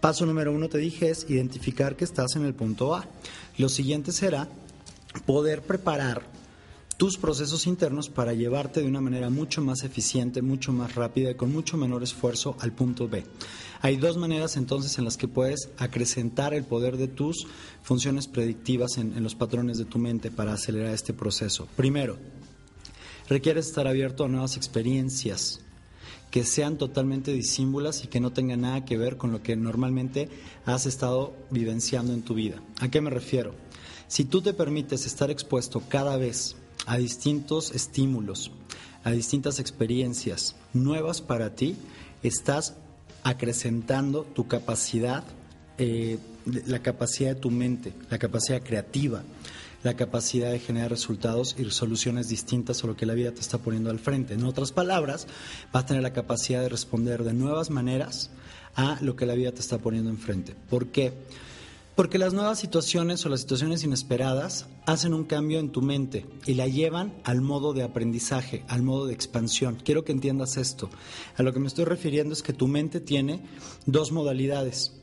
[0.00, 3.06] Paso número uno, te dije, es identificar que estás en el punto A.
[3.58, 4.48] Lo siguiente será
[5.26, 6.22] poder preparar
[6.96, 11.34] tus procesos internos para llevarte de una manera mucho más eficiente, mucho más rápida y
[11.34, 13.24] con mucho menor esfuerzo al punto B.
[13.82, 17.48] Hay dos maneras entonces en las que puedes acrecentar el poder de tus
[17.82, 21.66] funciones predictivas en, los patrones de tu mente para acelerar este proceso.
[21.74, 22.16] Primero,
[23.28, 25.62] requieres estar abierto a nuevas experiencias
[26.30, 30.28] que sean totalmente disímbulas y que no tengan nada que ver con lo que normalmente
[30.64, 32.62] has estado vivenciando en tu vida.
[32.78, 33.52] ¿A qué me refiero?
[34.06, 36.54] Si tú te permites estar expuesto cada vez
[36.86, 38.52] a distintos estímulos,
[39.02, 41.74] a distintas experiencias nuevas para ti,
[42.22, 42.76] estás
[43.22, 45.24] acrecentando tu capacidad,
[45.78, 46.18] eh,
[46.66, 49.22] la capacidad de tu mente, la capacidad creativa,
[49.82, 53.58] la capacidad de generar resultados y soluciones distintas a lo que la vida te está
[53.58, 54.34] poniendo al frente.
[54.34, 55.26] En otras palabras,
[55.72, 58.30] vas a tener la capacidad de responder de nuevas maneras
[58.74, 60.54] a lo que la vida te está poniendo enfrente.
[60.70, 61.12] ¿Por qué?
[61.94, 66.54] Porque las nuevas situaciones o las situaciones inesperadas hacen un cambio en tu mente y
[66.54, 69.76] la llevan al modo de aprendizaje, al modo de expansión.
[69.84, 70.88] Quiero que entiendas esto.
[71.36, 73.44] A lo que me estoy refiriendo es que tu mente tiene
[73.84, 75.02] dos modalidades.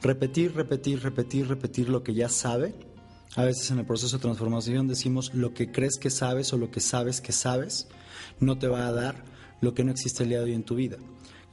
[0.00, 2.76] Repetir, repetir, repetir, repetir lo que ya sabe.
[3.34, 6.70] A veces en el proceso de transformación decimos lo que crees que sabes o lo
[6.70, 7.88] que sabes que sabes
[8.38, 9.24] no te va a dar
[9.60, 10.96] lo que no existe el día de hoy en tu vida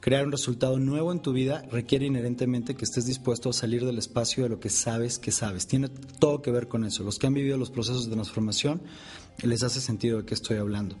[0.06, 3.98] crear un resultado nuevo en tu vida requiere inherentemente que estés dispuesto a salir del
[3.98, 5.66] espacio de lo que sabes que sabes.
[5.66, 7.02] Tiene todo que ver con eso.
[7.02, 8.82] Los que han vivido los procesos de transformación
[9.42, 10.94] les hace sentido de qué estoy hablando.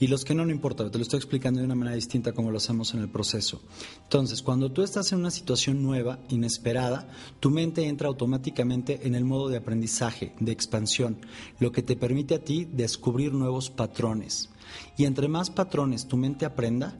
[0.00, 2.50] Y los que no, no importa, te lo estoy explicando de una manera distinta como
[2.50, 3.60] lo hacemos en el proceso.
[4.04, 9.26] Entonces, cuando tú estás en una situación nueva, inesperada, tu mente entra automáticamente en el
[9.26, 11.18] modo de aprendizaje, de expansión,
[11.60, 14.48] lo que te permite a ti descubrir nuevos patrones.
[14.96, 16.96] Y entre más patrones tu mente aprenda,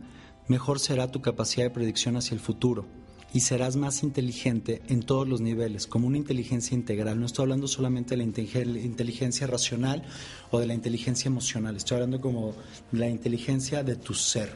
[0.48, 2.86] mejor será tu capacidad de predicción hacia el futuro
[3.32, 7.20] y serás más inteligente en todos los niveles, como una inteligencia integral.
[7.20, 10.04] No estoy hablando solamente de la inteligencia racional
[10.50, 12.54] o de la inteligencia emocional, estoy hablando como
[12.92, 14.54] la inteligencia de tu ser.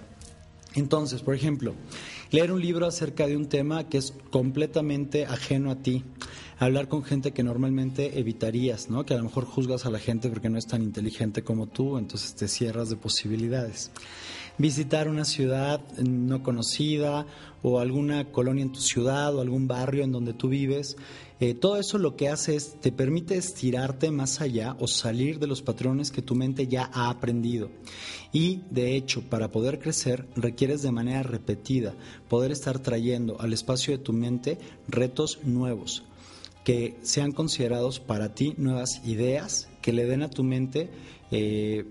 [0.74, 1.74] Entonces, por ejemplo,
[2.30, 6.04] leer un libro acerca de un tema que es completamente ajeno a ti,
[6.60, 9.04] hablar con gente que normalmente evitarías, ¿no?
[9.04, 11.98] Que a lo mejor juzgas a la gente porque no es tan inteligente como tú,
[11.98, 13.90] entonces te cierras de posibilidades
[14.58, 17.26] visitar una ciudad no conocida
[17.62, 20.96] o alguna colonia en tu ciudad o algún barrio en donde tú vives.
[21.40, 25.46] Eh, todo eso lo que hace es te permite estirarte más allá o salir de
[25.46, 27.70] los patrones que tu mente ya ha aprendido.
[28.32, 31.94] Y de hecho, para poder crecer requieres de manera repetida
[32.28, 34.58] poder estar trayendo al espacio de tu mente
[34.88, 36.04] retos nuevos
[36.64, 40.90] que sean considerados para ti nuevas ideas que le den a tu mente
[41.30, 41.86] eh,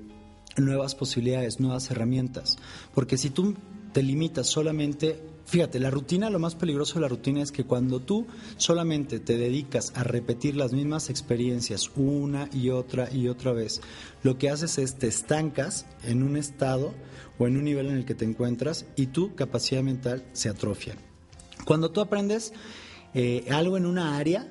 [0.60, 2.58] nuevas posibilidades, nuevas herramientas.
[2.94, 3.56] Porque si tú
[3.94, 8.00] te limitas solamente, fíjate, la rutina, lo más peligroso de la rutina es que cuando
[8.00, 13.82] tú solamente te dedicas a repetir las mismas experiencias una y otra y otra vez,
[14.24, 16.94] lo que haces es te estancas en un estado
[17.38, 20.96] o en un nivel en el que te encuentras y tu capacidad mental se atrofia.
[21.66, 22.54] Cuando tú aprendes
[23.14, 24.48] eh, algo en una área,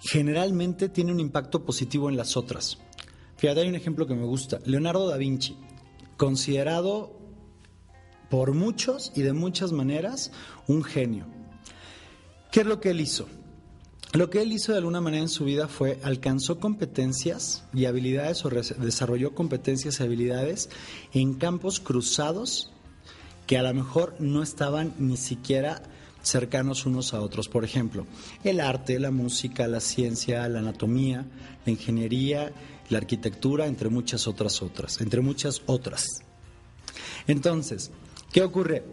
[0.00, 2.78] generalmente tiene un impacto positivo en las otras.
[3.40, 4.58] Fíjate, hay un ejemplo que me gusta.
[4.66, 5.56] Leonardo da Vinci,
[6.18, 7.18] considerado
[8.28, 10.30] por muchos y de muchas maneras
[10.66, 11.24] un genio.
[12.52, 13.28] ¿Qué es lo que él hizo?
[14.12, 18.44] Lo que él hizo de alguna manera en su vida fue alcanzó competencias y habilidades
[18.44, 20.68] o desarrolló competencias y habilidades
[21.14, 22.70] en campos cruzados
[23.46, 25.82] que a lo mejor no estaban ni siquiera
[26.22, 27.48] cercanos unos a otros.
[27.48, 28.06] Por ejemplo,
[28.44, 31.24] el arte, la música, la ciencia, la anatomía,
[31.64, 32.52] la ingeniería
[32.90, 36.04] la arquitectura, entre muchas otras otras, entre muchas otras.
[37.26, 37.90] Entonces,
[38.32, 38.84] ¿qué ocurre?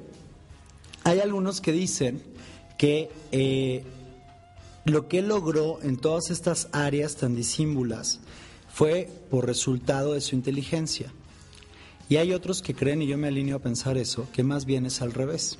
[1.04, 2.22] Hay algunos que dicen
[2.78, 3.84] que eh,
[4.86, 8.20] lo que logró en todas estas áreas tan disímbulas
[8.72, 11.12] fue por resultado de su inteligencia.
[12.10, 14.86] Y hay otros que creen, y yo me alineo a pensar eso, que más bien
[14.86, 15.58] es al revés.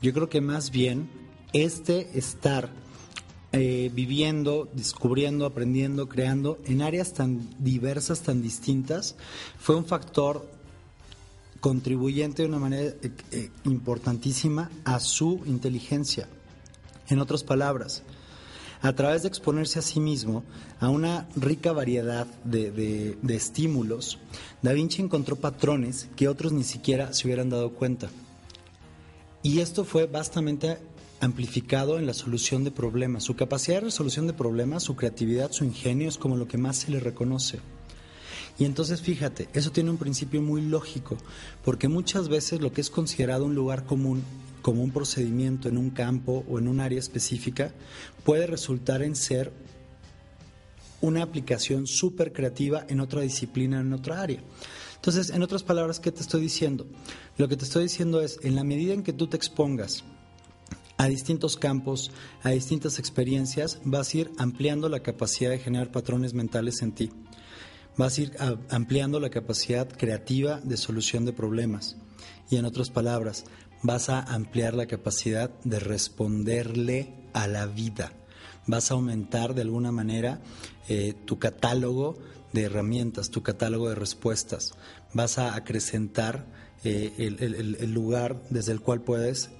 [0.00, 1.10] Yo creo que más bien
[1.52, 2.70] este estar
[3.58, 9.16] eh, viviendo, descubriendo, aprendiendo, creando en áreas tan diversas, tan distintas,
[9.58, 10.46] fue un factor
[11.60, 16.28] contribuyente de una manera eh, eh, importantísima a su inteligencia.
[17.08, 18.02] En otras palabras,
[18.82, 20.44] a través de exponerse a sí mismo
[20.78, 24.18] a una rica variedad de, de estímulos,
[24.60, 28.10] Da Vinci encontró patrones que otros ni siquiera se hubieran dado cuenta.
[29.42, 30.76] Y esto fue bastante
[31.20, 33.24] amplificado en la solución de problemas.
[33.24, 36.76] Su capacidad de resolución de problemas, su creatividad, su ingenio es como lo que más
[36.76, 37.60] se le reconoce.
[38.58, 41.18] Y entonces fíjate, eso tiene un principio muy lógico,
[41.64, 44.22] porque muchas veces lo que es considerado un lugar común,
[44.62, 47.72] como un procedimiento en un campo o en un área específica,
[48.24, 49.52] puede resultar en ser
[51.02, 54.40] una aplicación súper creativa en otra disciplina, en otra área.
[54.94, 56.86] Entonces, en otras palabras, ¿qué te estoy diciendo?
[57.36, 60.02] Lo que te estoy diciendo es, en la medida en que tú te expongas
[60.98, 62.10] a distintos campos,
[62.42, 67.10] a distintas experiencias, vas a ir ampliando la capacidad de generar patrones mentales en ti.
[67.96, 68.32] Vas a ir
[68.70, 71.96] ampliando la capacidad creativa de solución de problemas.
[72.50, 73.44] Y en otras palabras,
[73.82, 78.12] vas a ampliar la capacidad de responderle a la vida.
[78.66, 80.40] Vas a aumentar de alguna manera
[80.88, 82.18] eh, tu catálogo
[82.52, 84.72] de herramientas, tu catálogo de respuestas.
[85.12, 86.46] Vas a acrecentar
[86.84, 89.50] eh, el, lugar desde el cual puedes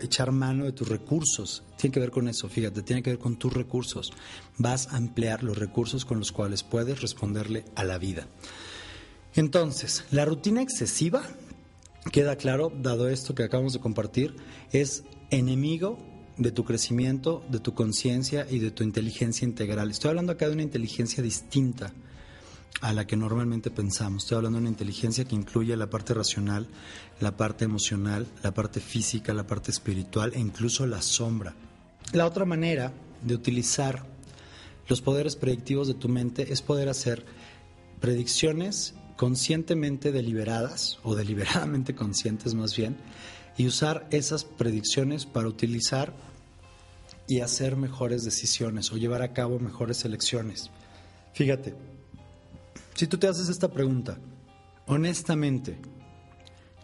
[0.00, 1.62] echar mano de tus recursos.
[1.76, 4.12] Tiene que ver con eso, fíjate, tiene que ver con tus recursos.
[4.56, 8.28] Vas a ampliar los recursos con los cuales puedes responderle a la vida.
[9.34, 11.22] Entonces, la rutina excesiva,
[12.12, 14.36] queda claro, dado esto que acabamos de compartir,
[14.72, 15.98] es enemigo
[16.36, 19.90] de tu crecimiento, de tu conciencia y de tu inteligencia integral.
[19.90, 21.92] Estoy hablando acá de una inteligencia distinta
[22.80, 24.22] a la que normalmente pensamos.
[24.22, 26.68] Estoy hablando de una inteligencia que incluye la parte racional,
[27.20, 31.54] la parte emocional, la parte física, la parte espiritual e incluso la sombra.
[32.12, 34.06] La otra manera de utilizar
[34.86, 37.24] los poderes predictivos de tu mente es poder hacer
[38.00, 42.96] predicciones conscientemente deliberadas o deliberadamente conscientes más bien
[43.56, 46.14] y usar esas predicciones para utilizar
[47.26, 50.70] y hacer mejores decisiones o llevar a cabo mejores elecciones.
[51.34, 51.74] Fíjate,
[52.98, 54.18] si tú te haces esta pregunta,
[54.88, 55.78] honestamente,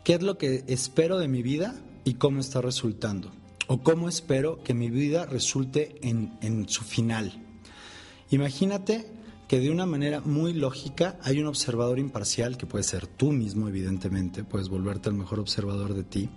[0.05, 1.75] ¿qué es lo que espero de mi vida
[2.05, 3.33] y cómo está resultando?
[3.67, 7.45] ¿O cómo espero que mi vida resulte en, su final?
[8.31, 9.11] Imagínate
[9.49, 13.69] que de una manera muy lógica hay un observador imparcial, que puede ser tú mismo,
[13.69, 16.31] evidentemente, puedes volverte el mejor observador de ti,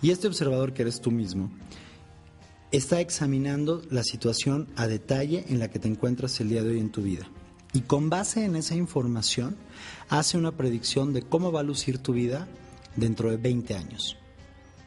[0.00, 1.50] y este observador que eres tú mismo,
[2.70, 6.78] está examinando la situación a detalle en la que te encuentras el día de hoy
[6.78, 7.28] en tu vida.
[7.78, 9.56] Y con base en esa información
[10.08, 12.48] hace una predicción de cómo va a lucir tu vida
[12.96, 14.16] dentro de 20 años,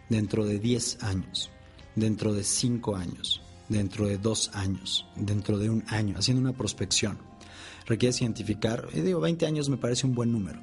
[0.10, 1.49] dentro de 10 años,
[1.95, 7.17] dentro de 5 años, dentro de 2 años, dentro de un año, haciendo una prospección.
[7.86, 10.60] Requiere identificar, y digo, 20 años me parece un buen número.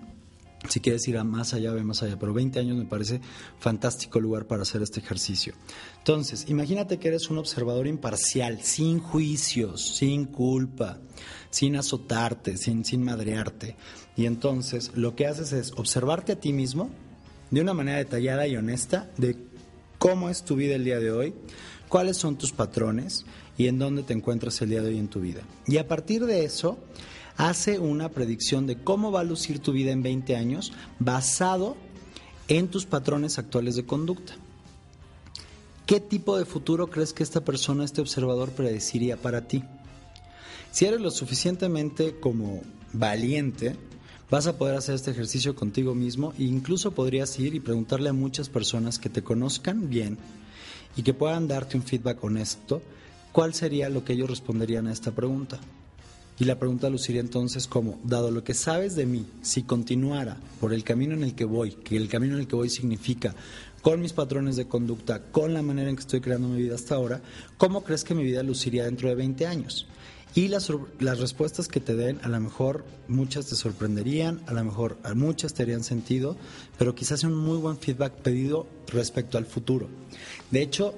[0.69, 3.21] Si quieres ir a más allá, ve más allá, pero 20 años me parece
[3.61, 5.55] fantástico lugar para hacer este ejercicio.
[5.99, 10.99] Entonces, imagínate que eres un observador imparcial, sin juicios, sin culpa,
[11.51, 13.77] sin azotarte, sin, sin madrearte.
[14.17, 16.91] Y entonces lo que haces es observarte a ti mismo
[17.51, 19.37] de una manera detallada y honesta de
[19.99, 21.35] cómo es tu vida el día de hoy,
[21.89, 23.25] cuáles son tus patrones
[23.57, 25.43] y en dónde te encuentras el día de hoy en tu vida.
[25.67, 26.79] Y a partir de eso,
[27.39, 31.77] hace una predicción de cómo va a lucir tu vida en 20 años basado
[32.49, 34.35] en tus patrones actuales de conducta.
[35.87, 39.63] ¿Qué tipo de futuro crees que esta persona, este observador, predeciría para ti?
[40.73, 42.61] Si eres lo suficientemente como
[42.93, 43.77] valiente,
[44.31, 48.13] vas a poder hacer este ejercicio contigo mismo e incluso podrías ir y preguntarle a
[48.13, 50.19] muchas personas que te conozcan bien
[50.97, 52.83] y que puedan darte un feedback honesto,
[53.31, 55.61] cuál sería lo que ellos responderían a esta pregunta.
[56.41, 60.73] Y la pregunta luciría entonces como, dado lo que sabes de mí, si continuara por
[60.73, 63.35] el camino en el que voy, que el camino en el que voy significa
[63.83, 66.95] con mis patrones de conducta, con la manera en que estoy creando mi vida hasta
[66.95, 67.23] ahora,
[67.57, 69.87] ¿cómo crees que mi vida luciría dentro de 20 años?
[70.35, 70.71] Y las,
[71.01, 75.55] las respuestas que te den, a lo mejor muchas te sorprenderían, a lo mejor muchas
[75.55, 76.37] te harían sentido,
[76.79, 79.89] pero quizás un muy buen feedback pedido respecto al futuro.
[80.51, 80.95] De hecho,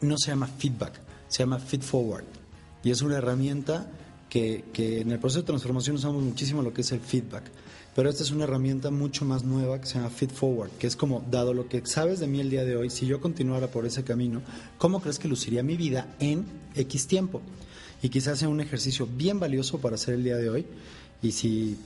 [0.00, 2.24] no se llama feedback, se llama feed forward.
[2.84, 3.90] Y es una herramienta
[4.28, 7.44] que, en el proceso de transformación usamos muchísimo lo que es el feedback.
[7.94, 10.94] Pero esta es una herramienta mucho más nueva que se llama Feed Forward, que es
[10.94, 13.86] como, dado lo que sabes de mí el día de hoy, si yo continuara por
[13.86, 14.42] ese camino,
[14.76, 16.44] ¿cómo crees que luciría mi vida en
[16.76, 17.42] X tiempo?
[18.00, 20.66] Y quizás sea un ejercicio bien valioso para hacer el día de hoy.
[21.22, 21.76] Y si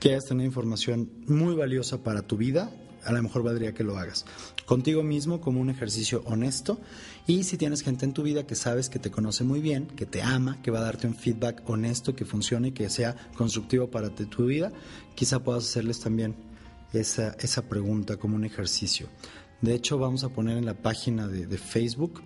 [0.00, 2.72] quieres tener información muy valiosa para tu vida,
[3.04, 4.24] a lo mejor valdría que lo hagas
[4.66, 6.80] contigo mismo como un ejercicio honesto
[7.26, 10.06] y si tienes gente en tu vida que sabes que te conoce muy bien, que
[10.06, 13.90] te ama, que va a darte un feedback honesto, que funcione y que sea constructivo
[13.90, 14.72] para tu vida,
[15.14, 16.34] quizá puedas hacerles también
[16.92, 19.08] esa, esa pregunta como un ejercicio.
[19.60, 22.22] De hecho, vamos a poner en la página de, de Facebook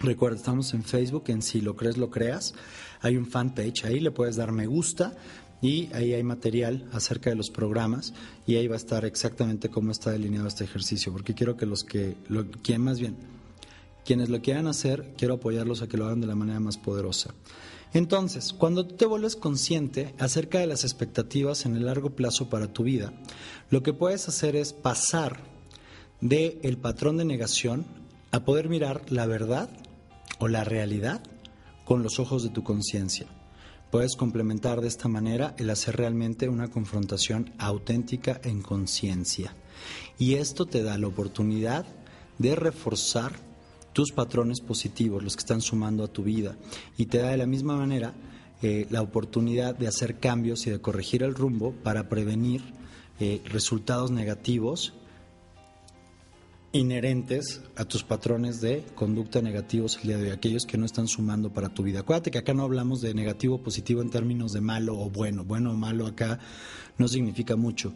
[0.00, 2.54] Recuerda, estamos en Facebook, en Si lo crees, lo creas.
[3.00, 5.16] Hay un fanpage ahí, le puedes dar me gusta,
[5.60, 8.14] y ahí hay material acerca de los programas
[8.46, 11.84] y ahí va a estar exactamente cómo está delineado este ejercicio, porque quiero que los
[11.84, 13.16] que, lo, quien más bien,
[14.04, 17.34] Quienes lo quieran hacer, quiero apoyarlos a que lo hagan de la manera más poderosa.
[17.92, 22.72] Entonces, cuando tú te vuelves consciente acerca de las expectativas en el largo plazo para
[22.72, 23.12] tu vida,
[23.70, 25.40] lo que puedes hacer es pasar
[26.20, 27.86] del el patrón de negación
[28.30, 29.68] a poder mirar la verdad
[30.38, 31.22] o la realidad
[31.84, 33.26] con los ojos de tu conciencia.
[33.90, 39.54] Puedes complementar de esta manera el hacer realmente una confrontación auténtica en conciencia.
[40.18, 41.86] Y esto te da la oportunidad
[42.36, 43.32] de reforzar
[43.94, 46.56] tus patrones positivos, los que están sumando a tu vida.
[46.98, 48.12] Y te da de la misma manera
[48.60, 52.62] eh, la oportunidad de hacer cambios y de corregir el rumbo para prevenir
[53.20, 54.92] eh, resultados negativos
[56.72, 61.08] inherentes a tus patrones de conducta negativos el día de hoy, aquellos que no están
[61.08, 62.00] sumando para tu vida.
[62.00, 65.44] Acuérdate que acá no hablamos de negativo o positivo en términos de malo o bueno.
[65.44, 66.38] Bueno o malo acá
[66.98, 67.92] no significa mucho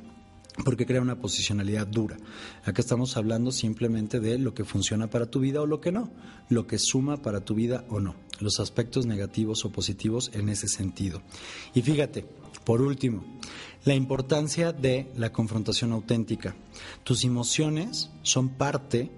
[0.64, 2.16] porque crea una posicionalidad dura.
[2.64, 6.11] Acá estamos hablando simplemente de lo que funciona para tu vida o lo que no,
[6.49, 10.68] lo que suma para tu vida o no, los aspectos negativos o positivos en ese
[10.68, 11.23] sentido.
[11.75, 12.27] Y fíjate,
[12.65, 13.25] por último,
[13.85, 16.55] la importancia de la confrontación auténtica.
[17.05, 19.11] Tus emociones son parte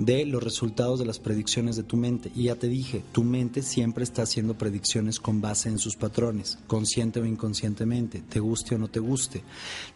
[0.00, 2.32] de los resultados de las predicciones de tu mente.
[2.34, 6.58] Y ya te dije, tu mente siempre está haciendo predicciones con base en sus patrones,
[6.66, 9.42] consciente o inconscientemente, te guste o no te guste.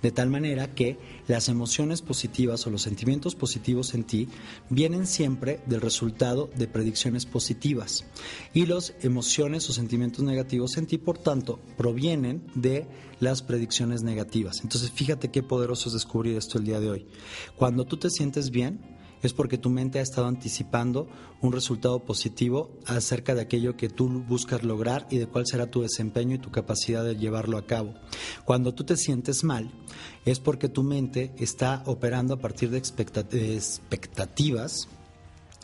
[0.02, 4.28] De tal manera que las emociones positivas o los sentimientos positivos en ti
[4.68, 8.04] vienen siempre del resultado de predicciones positivas.
[8.52, 12.86] Y las emociones o sentimientos negativos en ti, por tanto, provienen de
[13.20, 14.60] las predicciones negativas.
[14.62, 17.06] Entonces, fíjate qué poderoso es descubrir esto el día de hoy.
[17.56, 18.93] Cuando tú te sientes bien,
[19.26, 21.08] es porque tu mente ha estado anticipando
[21.40, 25.82] un resultado positivo acerca de aquello que tú buscas lograr y de cuál será tu
[25.82, 27.94] desempeño y tu capacidad de llevarlo a cabo.
[28.44, 29.70] Cuando tú te sientes mal,
[30.24, 34.88] es porque tu mente está operando a partir de expectativas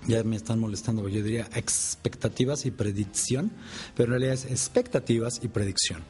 [0.06, 3.52] ya me están molestando, yo diría expectativas y predicción,
[3.94, 6.02] pero en realidad es expectativas y predicción.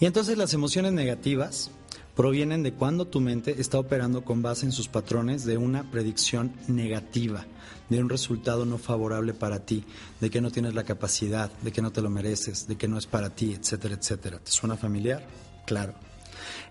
[0.00, 1.70] Y entonces las emociones negativas
[2.14, 6.52] provienen de cuando tu mente está operando con base en sus patrones de una predicción
[6.68, 7.44] negativa,
[7.88, 9.84] de un resultado no favorable para ti,
[10.20, 12.98] de que no tienes la capacidad, de que no te lo mereces, de que no
[12.98, 14.38] es para ti, etcétera, etcétera.
[14.38, 15.26] ¿Te suena familiar?
[15.66, 15.94] Claro.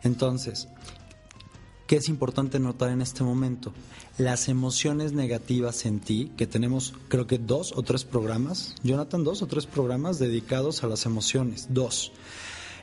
[0.04, 0.68] Entonces,
[1.88, 3.74] ¿qué es importante notar en este momento?
[4.18, 9.42] Las emociones negativas en ti, que tenemos creo que dos o tres programas, Jonathan, dos
[9.42, 12.12] o tres programas dedicados a las emociones, dos.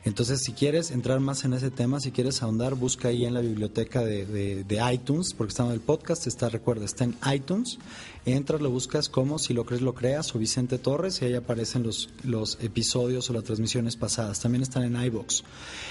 [0.03, 3.41] Entonces, si quieres entrar más en ese tema, si quieres ahondar, busca ahí en la
[3.41, 7.77] biblioteca de, iTunes, porque está en el podcast, está, recuerda, está en iTunes.
[8.25, 11.83] Entras, lo buscas como Si lo crees, lo creas, o Vicente Torres, y ahí aparecen
[11.83, 14.39] los, los episodios o las transmisiones pasadas.
[14.39, 15.43] También están en iBox.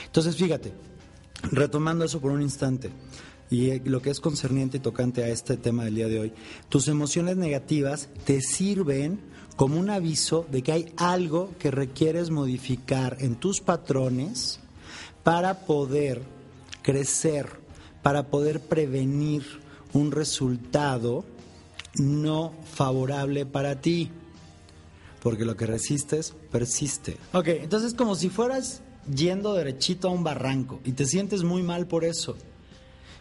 [0.06, 0.72] Entonces, fíjate,
[1.52, 2.90] retomando eso por un instante
[3.50, 6.32] y eh, lo que es concerniente y tocante a este tema del día de hoy,
[6.68, 9.20] tus emociones negativas te sirven
[9.60, 14.58] como un aviso de que hay algo que requieres modificar en tus patrones
[15.22, 16.22] para poder
[16.80, 17.46] crecer,
[18.00, 19.44] para poder prevenir
[19.92, 21.26] un resultado
[21.96, 24.10] no favorable para ti.
[25.22, 27.18] Porque lo que resistes persiste.
[27.34, 28.80] Ok, entonces como si fueras
[29.14, 32.34] yendo derechito a un barranco y te sientes muy mal por eso.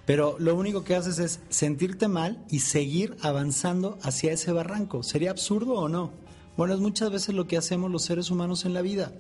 [0.06, 5.04] Pero lo único que haces es sentirte mal y seguir avanzando hacia ese barranco.
[5.04, 6.29] ¿Sería absurdo o no?
[6.60, 9.14] Bueno, es muchas veces lo que hacemos los seres humanos en la vida.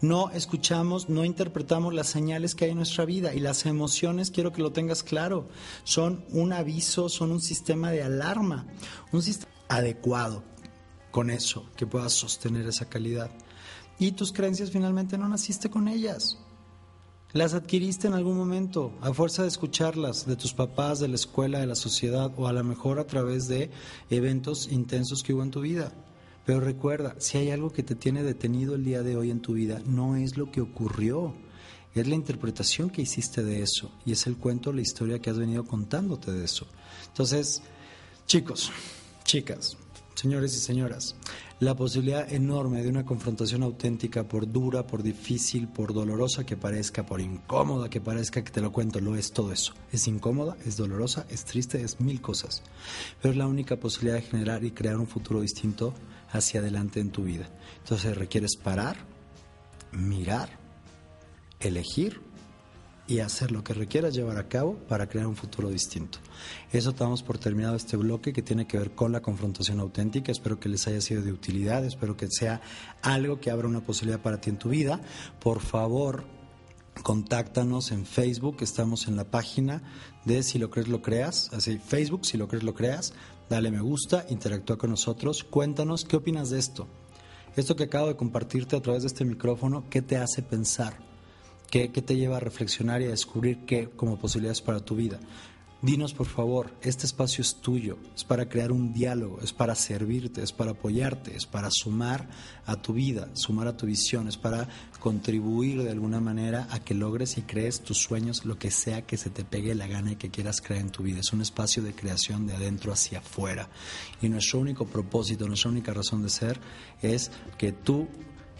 [0.00, 4.52] No escuchamos, no interpretamos las señales que hay en nuestra vida y las emociones, quiero
[4.52, 5.48] que lo tengas claro,
[5.82, 8.68] son un aviso, son un sistema de alarma,
[9.10, 10.44] un sistema adecuado
[11.10, 13.32] con eso, que puedas sostener esa calidad.
[13.98, 16.38] Y tus creencias finalmente no naciste con ellas.
[17.32, 21.58] Las adquiriste en algún momento, a fuerza de escucharlas, de tus papás, de la escuela,
[21.58, 23.68] de la sociedad, o a lo mejor a través de
[24.10, 25.92] eventos intensos que hubo en tu vida.
[26.48, 29.52] Pero recuerda, si hay algo que te tiene detenido el día de hoy en tu
[29.52, 31.34] vida, no es lo que ocurrió,
[31.94, 35.36] es la interpretación que hiciste de eso y es el cuento, la historia que has
[35.36, 36.66] venido contándote de eso.
[37.08, 37.60] Entonces,
[38.24, 38.72] chicos,
[39.24, 39.76] chicas,
[40.14, 41.16] señores y señoras,
[41.60, 47.04] la posibilidad enorme de una confrontación auténtica, por dura, por difícil, por dolorosa que parezca,
[47.04, 49.74] por incómoda que parezca, que te lo cuento, lo es todo eso.
[49.92, 52.62] Es incómoda, es dolorosa, es triste, es mil cosas.
[53.20, 55.92] Pero es la única posibilidad de generar y crear un futuro distinto
[56.30, 57.48] hacia adelante en tu vida.
[57.78, 58.96] Entonces requieres parar,
[59.92, 60.58] mirar,
[61.60, 62.20] elegir
[63.08, 66.18] y hacer lo que requieras llevar a cabo para crear un futuro distinto.
[66.70, 70.30] Eso damos por terminado este bloque que tiene que ver con la confrontación auténtica.
[70.30, 72.60] Espero que les haya sido de utilidad, espero que sea
[73.00, 75.00] algo que abra una posibilidad para ti en tu vida.
[75.40, 76.24] Por favor,
[77.02, 79.82] contáctanos en Facebook, estamos en la página
[80.26, 83.14] de Si lo crees, lo creas, así Facebook, Si lo crees, lo creas
[83.48, 86.86] dale me gusta, interactúa con nosotros, cuéntanos qué opinas de esto.
[87.56, 90.98] Esto que acabo de compartirte a través de este micrófono, ¿qué te hace pensar?
[91.70, 95.18] ¿Qué, qué te lleva a reflexionar y a descubrir qué como posibilidades para tu vida?
[95.80, 100.42] Dinos por favor, este espacio es tuyo, es para crear un diálogo, es para servirte,
[100.42, 102.28] es para apoyarte, es para sumar
[102.66, 104.68] a tu vida, sumar a tu visión, es para
[104.98, 109.16] contribuir de alguna manera a que logres y crees tus sueños, lo que sea que
[109.16, 111.20] se te pegue la gana y que quieras crear en tu vida.
[111.20, 113.68] Es un espacio de creación de adentro hacia afuera.
[114.20, 116.58] Y nuestro único propósito, nuestra única razón de ser
[117.02, 118.08] es que tú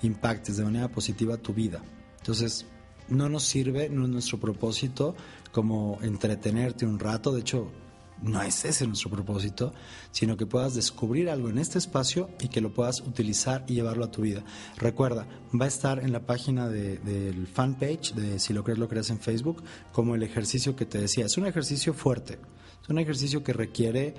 [0.02, 1.82] impactes de manera positiva tu vida.
[2.18, 2.64] Entonces,
[3.08, 5.16] no nos sirve, no es nuestro propósito
[5.53, 7.70] como entretenerte un rato, de hecho
[8.22, 9.72] no es ese nuestro propósito,
[10.11, 14.05] sino que puedas descubrir algo en este espacio y que lo puedas utilizar y llevarlo
[14.05, 14.42] a tu vida.
[14.76, 15.26] Recuerda,
[15.59, 19.11] va a estar en la página de, del fanpage de Si lo crees, lo creas
[19.11, 21.26] en Facebook, como el ejercicio que te decía.
[21.26, 22.38] Es un ejercicio fuerte,
[22.82, 24.14] es un ejercicio que requiere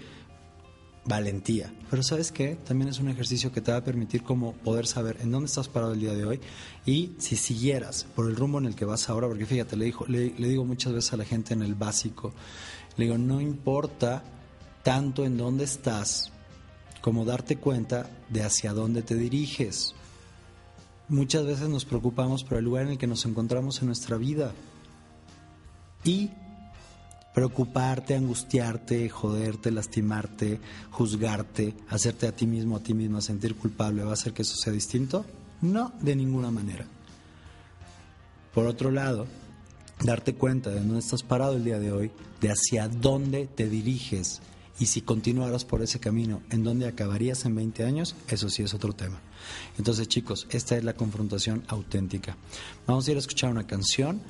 [1.10, 1.74] valentía.
[1.90, 5.18] Pero sabes qué, también es un ejercicio que te va a permitir como poder saber
[5.22, 6.40] en dónde estás parado el día de hoy
[6.86, 10.06] y si siguieras por el rumbo en el que vas ahora, porque fíjate, le, dijo,
[10.08, 12.32] le, le digo muchas veces a la gente en el básico,
[12.96, 14.24] le digo, no importa
[14.84, 16.32] tanto en dónde estás
[17.02, 19.96] como darte cuenta de hacia dónde te diriges.
[21.08, 24.52] Muchas veces nos preocupamos por el lugar en el que nos encontramos en nuestra vida.
[26.04, 26.30] Y
[27.40, 30.60] preocuparte, angustiarte, joderte, lastimarte,
[30.92, 34.58] juzgarte, hacerte a ti mismo, a ti misma sentir culpable, ¿va a hacer que eso
[34.58, 35.26] sea distinto?
[35.62, 36.86] No, de ninguna manera.
[38.54, 39.26] Por otro lado,
[40.04, 42.12] darte cuenta de dónde estás parado el día de hoy,
[42.42, 44.42] de hacia dónde te diriges
[44.78, 48.74] y si continuaras por ese camino, en dónde acabarías en 20 años, eso sí es
[48.74, 49.22] otro tema.
[49.78, 52.36] Entonces chicos, esta es la confrontación auténtica.
[52.86, 54.22] Vamos a ir a escuchar una canción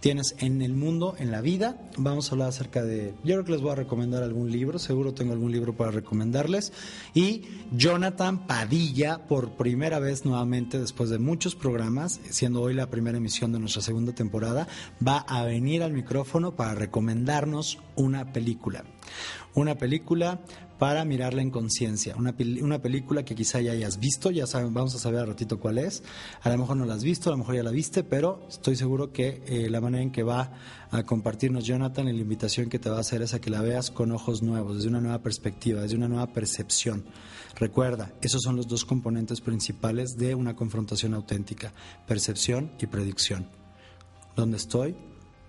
[0.06, 1.82] tienes en el mundo, en la vida.
[1.98, 5.16] Vamos a hablar acerca de, yo creo que les voy a recomendar algún libro, seguro
[5.16, 6.74] tengo algún libro para recomendarles.
[7.16, 13.18] Y Jonathan Padilla, por primera vez nuevamente, después de muchos programas, siendo hoy la primera
[13.18, 14.68] emisión de nuestra segunda temporada,
[15.02, 18.84] va a venir al micrófono para recomendarnos una película.
[19.54, 20.42] Una película
[20.78, 22.16] para mirarla en conciencia.
[22.18, 25.60] Una, una, película que quizá ya hayas visto, ya saben, vamos a saber al ratito
[25.60, 26.04] cuál es.
[26.42, 28.76] A lo mejor no la has visto, a lo mejor ya la viste, pero estoy
[28.76, 30.52] seguro que eh, la manera en que va
[30.92, 33.62] a compartirnos Jonathan y la invitación que te va a hacer es a que la
[33.62, 37.06] veas con ojos nuevos, desde una nueva perspectiva, desde una nueva percepción.
[37.56, 41.74] Recuerda, esos son los dos componentes principales de una confrontación auténtica,
[42.06, 43.48] percepción y predicción.
[44.36, 44.96] ¿Dónde estoy?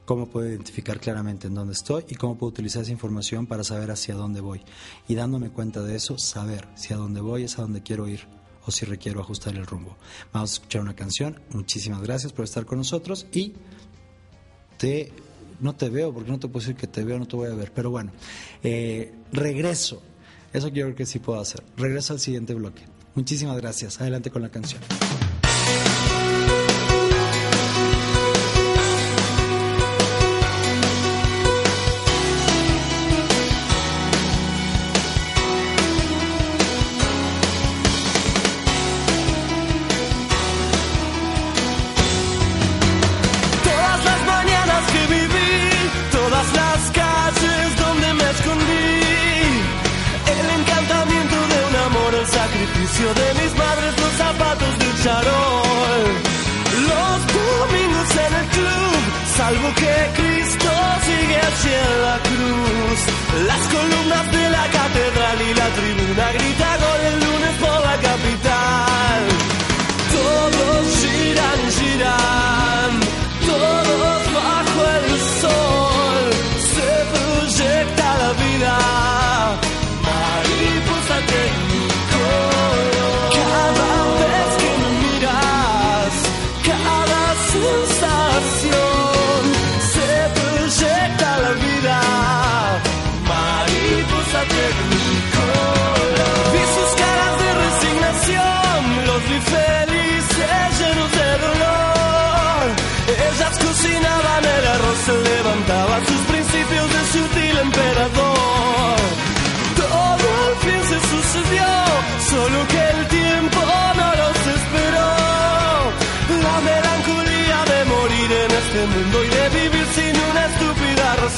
[0.07, 3.91] Cómo puedo identificar claramente en dónde estoy y cómo puedo utilizar esa información para saber
[3.91, 4.63] hacia dónde voy.
[5.09, 8.27] Y dándome cuenta de eso, saber si a dónde voy es a dónde quiero ir
[8.65, 9.97] o si requiero ajustar el rumbo.
[10.33, 11.41] Vamos a escuchar una canción.
[11.51, 13.55] Muchísimas gracias por estar con nosotros y
[14.79, 15.13] te
[15.61, 17.55] no te veo porque no te puedo decir que te veo, no te voy a
[17.55, 18.13] ver, pero bueno,
[18.63, 20.03] eh, regreso.
[20.53, 21.63] Eso yo creo que sí puedo hacer.
[21.77, 22.83] Regreso al siguiente bloque.
[23.15, 24.01] Muchísimas gracias.
[24.01, 24.81] Adelante con la canción.
[53.05, 56.05] De mis madres los zapatos de charol.
[56.89, 59.01] Los domingos en el club,
[59.37, 60.71] salvo que Cristo
[61.05, 62.99] sigue hacia la cruz.
[63.47, 64.46] Las columnas de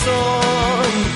[0.08, 1.07] razón.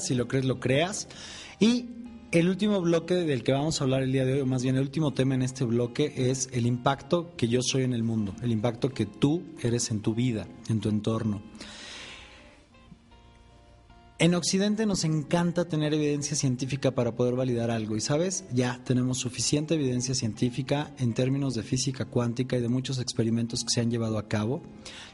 [0.00, 1.08] Si lo crees, lo creas.
[1.60, 1.86] Y
[2.30, 4.76] el último bloque del que vamos a hablar el día de hoy, o más bien
[4.76, 8.34] el último tema en este bloque, es el impacto que yo soy en el mundo,
[8.42, 11.42] el impacto que tú eres en tu vida, en tu entorno.
[14.20, 19.18] En Occidente nos encanta tener evidencia científica para poder validar algo y sabes, ya tenemos
[19.18, 23.92] suficiente evidencia científica en términos de física cuántica y de muchos experimentos que se han
[23.92, 24.64] llevado a cabo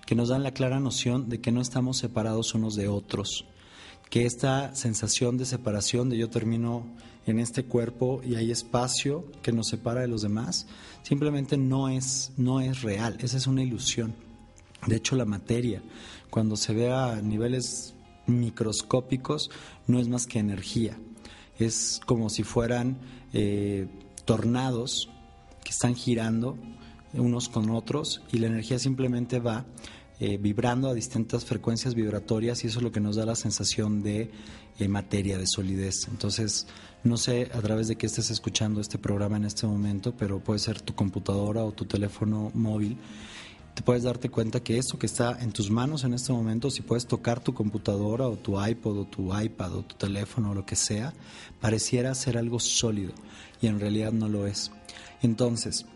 [0.07, 3.45] que nos dan la clara noción de que no estamos separados unos de otros,
[4.15, 6.87] que esta sensación de separación de yo termino
[7.27, 10.69] en este cuerpo y hay espacio que nos separa de los demás,
[11.03, 14.15] simplemente no es no es real, esa es una ilusión.
[14.87, 15.83] De hecho, la materia,
[16.31, 17.95] cuando se ve a niveles
[18.29, 19.51] microscópicos,
[19.89, 20.97] no es más que energía.
[21.59, 22.99] Es como si fueran
[23.33, 23.89] eh,
[24.25, 25.11] tornados
[25.65, 26.57] que están girando
[27.15, 29.67] unos con otros y la energía simplemente va
[30.21, 34.03] eh, vibrando a distintas frecuencias vibratorias y eso es lo que nos da la sensación
[34.03, 34.31] de
[34.79, 36.09] eh, materia, de solidez.
[36.09, 36.67] Entonces,
[37.03, 40.61] no sé a través de qué estés escuchando este programa en este momento, pero puede
[40.61, 42.97] ser tu computadora o tu teléfono móvil
[43.75, 46.83] te puedes darte cuenta que esto que está en tus manos en este momento, si
[46.83, 50.65] puedes tocar tu computadora o tu iPod o tu iPad o tu teléfono o lo
[50.65, 51.13] que sea,
[51.61, 53.13] pareciera ser algo sólido
[53.61, 54.71] y en realidad no lo es.
[55.23, 55.87] Entonces,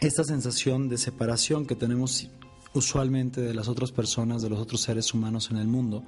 [0.00, 2.30] esta sensación de separación que tenemos
[2.78, 6.02] usualmente de las otras personas, de los otros seres humanos en el mundo,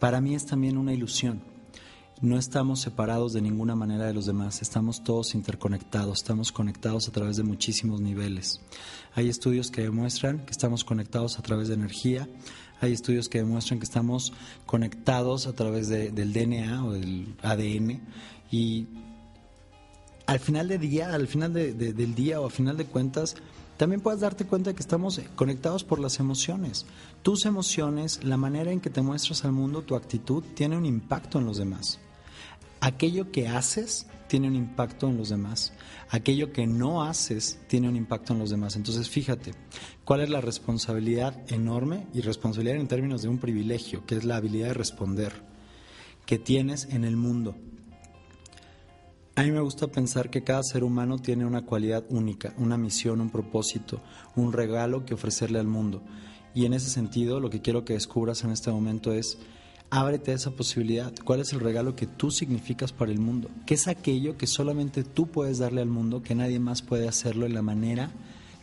[0.00, 1.40] para mí es también una ilusión.
[2.20, 7.12] No estamos separados de ninguna manera de los demás, estamos todos interconectados, estamos conectados a
[7.12, 8.60] través de muchísimos niveles.
[9.14, 12.28] Hay estudios que demuestran que estamos conectados a través de energía,
[12.80, 14.32] hay estudios que demuestran que estamos
[14.66, 18.00] conectados a través de- del DNA o del ADN
[18.50, 18.86] y
[20.26, 23.34] al final día, al final de- de- del día o al final de cuentas,
[23.82, 26.86] también puedes darte cuenta de que estamos eh, conectados por las emociones.
[27.22, 31.40] Tus emociones, la manera en que te muestras al mundo, tu actitud, tiene un impacto
[31.40, 31.98] en los demás.
[32.78, 35.72] Aquello que haces tiene un impacto en los demás.
[36.10, 38.76] Aquello que no haces tiene un impacto en los demás.
[38.76, 39.52] Entonces, fíjate,
[40.04, 44.36] ¿cuál es la responsabilidad enorme y responsabilidad en términos de un privilegio, que es la
[44.36, 45.32] habilidad de responder,
[46.24, 47.56] que tienes en el mundo?
[49.34, 53.22] A mí me gusta pensar que cada ser humano tiene una cualidad única, una misión,
[53.22, 54.02] un propósito,
[54.36, 56.02] un regalo que ofrecerle al mundo.
[56.54, 59.38] Y en ese sentido, lo que quiero que descubras en este momento es,
[59.88, 61.14] ábrete a esa posibilidad.
[61.24, 63.48] ¿Cuál es el regalo que tú significas para el mundo?
[63.64, 67.46] ¿Qué es aquello que solamente tú puedes darle al mundo, que nadie más puede hacerlo
[67.46, 68.10] en la manera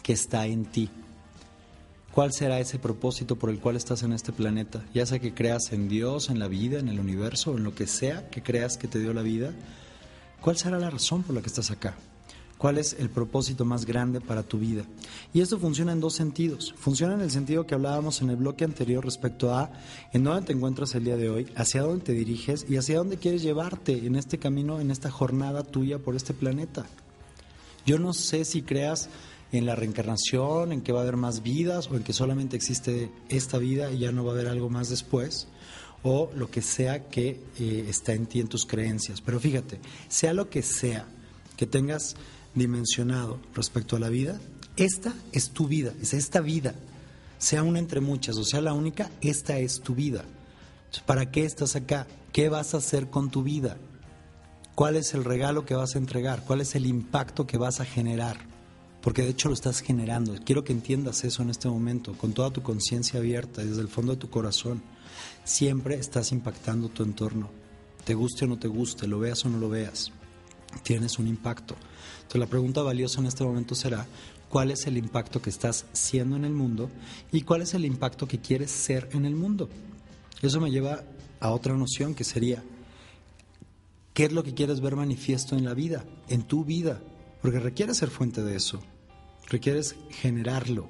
[0.04, 0.92] que está en ti?
[2.12, 4.86] ¿Cuál será ese propósito por el cual estás en este planeta?
[4.94, 7.88] Ya sea que creas en Dios, en la vida, en el universo, en lo que
[7.88, 9.56] sea que creas que te dio la vida,
[10.42, 11.96] ¿Cuál será la razón por la que estás acá?
[12.58, 14.84] ¿Cuál es el propósito más grande para tu vida?
[15.34, 16.74] Y esto funciona en dos sentidos.
[16.78, 19.72] Funciona en el sentido que hablábamos en el bloque anterior respecto a
[20.12, 23.18] en dónde te encuentras el día de hoy, hacia dónde te diriges y hacia dónde
[23.18, 26.86] quieres llevarte en este camino, en esta jornada tuya por este planeta.
[27.86, 29.10] Yo no sé si creas
[29.52, 33.12] en la reencarnación, en que va a haber más vidas o en que solamente existe
[33.30, 35.48] esta vida y ya no va a haber algo más después
[36.04, 39.22] o lo que sea que eh, está en ti, en tus creencias.
[39.22, 41.06] Pero fíjate, sea lo que sea
[41.58, 42.16] que tengas
[42.56, 44.40] dimensionado respecto a la vida,
[44.78, 46.74] esta es tu vida, es esta vida,
[47.38, 50.24] sea una entre muchas o sea la única, esta es tu vida.
[51.06, 52.08] ¿Para qué estás acá?
[52.32, 53.78] ¿Qué vas a hacer con tu vida?
[54.76, 56.44] ¿Cuál es el regalo que vas a entregar?
[56.46, 58.38] ¿Cuál es el impacto que vas a generar?
[59.02, 60.36] Porque de hecho lo estás generando.
[60.46, 64.14] Quiero que entiendas eso en este momento, con toda tu conciencia abierta, desde el fondo
[64.14, 64.82] de tu corazón.
[65.50, 67.50] Siempre estás impactando tu entorno.
[68.06, 70.12] Te guste o no te guste, lo veas o no lo veas.
[70.84, 71.76] Tienes un impacto.
[72.18, 74.06] Entonces la pregunta valiosa en este momento será,
[74.48, 76.92] ¿cuál es el impacto que estás siendo en el mundo
[77.32, 79.70] y cuál es el impacto que quieres ser en el mundo?
[80.44, 81.04] Eso me lleva
[81.40, 82.64] a otra noción que sería,
[84.14, 87.02] ¿qué es lo que quieres ver manifiesto en la vida, en tu vida?
[87.42, 88.84] Porque requiere ser fuente de eso,
[89.48, 90.88] requieres generarlo.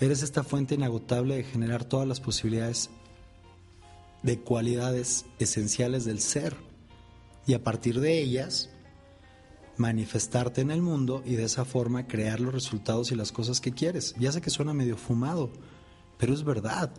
[0.00, 2.88] Eres esta fuente inagotable de generar todas las posibilidades
[4.26, 6.56] de cualidades esenciales del ser
[7.46, 8.68] y a partir de ellas
[9.76, 13.70] manifestarte en el mundo y de esa forma crear los resultados y las cosas que
[13.70, 14.16] quieres.
[14.18, 15.52] Ya sé que suena medio fumado,
[16.18, 16.90] pero es verdad.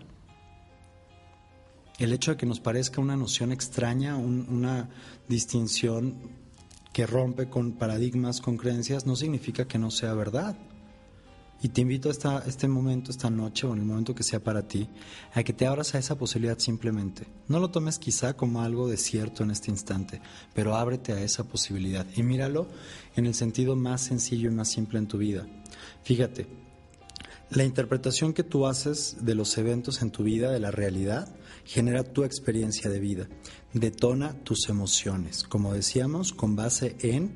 [1.99, 4.89] El hecho de que nos parezca una noción extraña, una
[5.27, 6.15] distinción
[6.93, 10.57] que rompe con paradigmas, con creencias, no significa que no sea verdad.
[11.61, 14.67] Y te invito a este momento, esta noche o en el momento que sea para
[14.67, 14.87] ti,
[15.33, 17.25] a que te abras a esa posibilidad simplemente.
[17.47, 20.21] No lo tomes quizá como algo de cierto en este instante,
[20.53, 22.67] pero ábrete a esa posibilidad y míralo
[23.15, 25.47] en el sentido más sencillo y más simple en tu vida.
[26.03, 26.45] Fíjate,
[27.49, 31.33] la interpretación que tú haces de los eventos en tu vida, de la realidad,
[31.65, 33.27] genera tu experiencia de vida,
[33.73, 37.35] detona tus emociones, como decíamos, con base en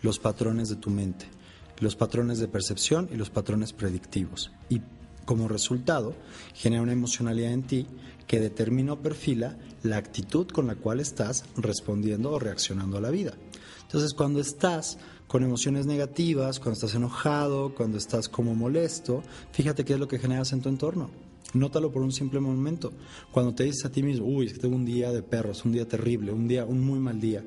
[0.00, 1.37] los patrones de tu mente
[1.80, 4.50] los patrones de percepción y los patrones predictivos.
[4.68, 4.80] Y
[5.24, 6.14] como resultado,
[6.54, 7.86] genera una emocionalidad en ti
[8.26, 13.10] que determina o perfila la actitud con la cual estás respondiendo o reaccionando a la
[13.10, 13.34] vida.
[13.82, 19.22] Entonces, cuando estás con emociones negativas, cuando estás enojado, cuando estás como molesto,
[19.52, 21.10] fíjate qué es lo que generas en tu entorno.
[21.54, 22.92] Nótalo por un simple momento.
[23.32, 26.32] Cuando te dices a ti mismo, uy, tengo un día de perros, un día terrible,
[26.32, 27.44] un día, un muy mal día,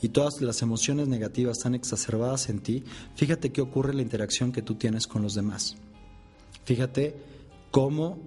[0.00, 2.84] y todas las emociones negativas están exacerbadas en ti,
[3.16, 5.76] fíjate qué ocurre en la interacción que tú tienes con los demás.
[6.64, 7.16] Fíjate
[7.70, 8.18] cómo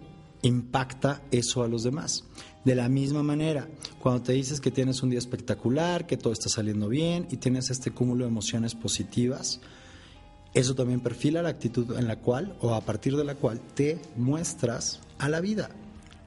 [0.42, 2.24] impacta eso a los demás.
[2.66, 3.68] De la misma manera,
[4.00, 7.70] cuando te dices que tienes un día espectacular, que todo está saliendo bien y tienes
[7.70, 9.62] este cúmulo de emociones positivas,
[10.54, 14.00] eso también perfila la actitud en la cual o a partir de la cual te
[14.18, 15.70] muestras a la vida,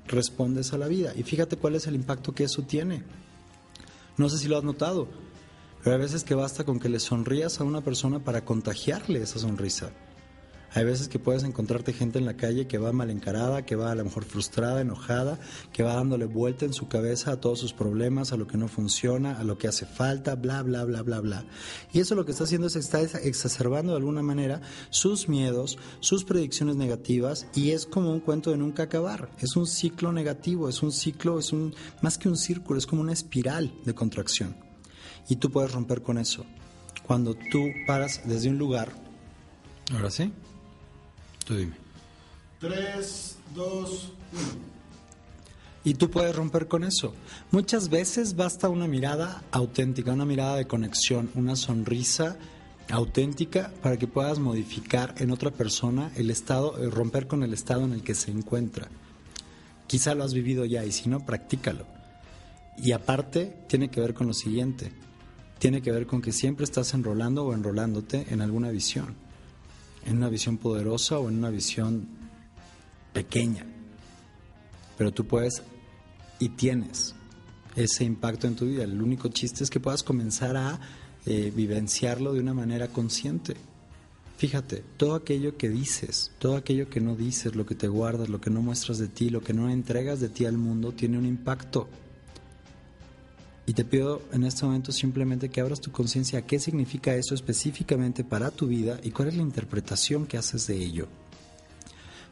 [0.06, 1.12] respondes a la vida.
[1.14, 3.02] Y fíjate cuál es el impacto que eso tiene.
[4.16, 5.08] No sé si lo has notado,
[5.84, 9.38] pero hay veces que basta con que le sonrías a una persona para contagiarle esa
[9.38, 9.90] sonrisa.
[10.76, 13.92] Hay veces que puedes encontrarte gente en la calle que va mal encarada, que va
[13.92, 15.38] a lo mejor frustrada, enojada,
[15.72, 18.66] que va dándole vuelta en su cabeza a todos sus problemas, a lo que no
[18.66, 21.44] funciona, a lo que hace falta, bla, bla, bla, bla, bla.
[21.92, 26.24] Y eso lo que está haciendo es está exacerbando de alguna manera sus miedos, sus
[26.24, 29.30] predicciones negativas y es como un cuento de nunca acabar.
[29.38, 31.72] Es un ciclo negativo, es un ciclo, es un
[32.02, 34.63] más que un círculo, es como una espiral de contracción.
[35.28, 36.44] Y tú puedes romper con eso.
[37.06, 38.92] Cuando tú paras desde un lugar.
[39.92, 40.32] Ahora sí.
[41.44, 41.74] Tú dime.
[42.60, 44.74] 3, 2, 1.
[45.84, 47.14] Y tú puedes romper con eso.
[47.50, 52.38] Muchas veces basta una mirada auténtica, una mirada de conexión, una sonrisa
[52.90, 57.84] auténtica para que puedas modificar en otra persona el estado, eh, romper con el estado
[57.84, 58.88] en el que se encuentra.
[59.86, 61.86] Quizá lo has vivido ya y si no, practícalo.
[62.78, 64.90] Y aparte, tiene que ver con lo siguiente
[65.64, 69.14] tiene que ver con que siempre estás enrolando o enrolándote en alguna visión,
[70.04, 72.06] en una visión poderosa o en una visión
[73.14, 73.64] pequeña.
[74.98, 75.62] Pero tú puedes
[76.38, 77.14] y tienes
[77.76, 78.84] ese impacto en tu vida.
[78.84, 80.78] El único chiste es que puedas comenzar a
[81.24, 83.56] eh, vivenciarlo de una manera consciente.
[84.36, 88.38] Fíjate, todo aquello que dices, todo aquello que no dices, lo que te guardas, lo
[88.38, 91.24] que no muestras de ti, lo que no entregas de ti al mundo, tiene un
[91.24, 91.88] impacto.
[93.66, 97.34] Y te pido en este momento simplemente que abras tu conciencia a qué significa eso
[97.34, 101.08] específicamente para tu vida y cuál es la interpretación que haces de ello.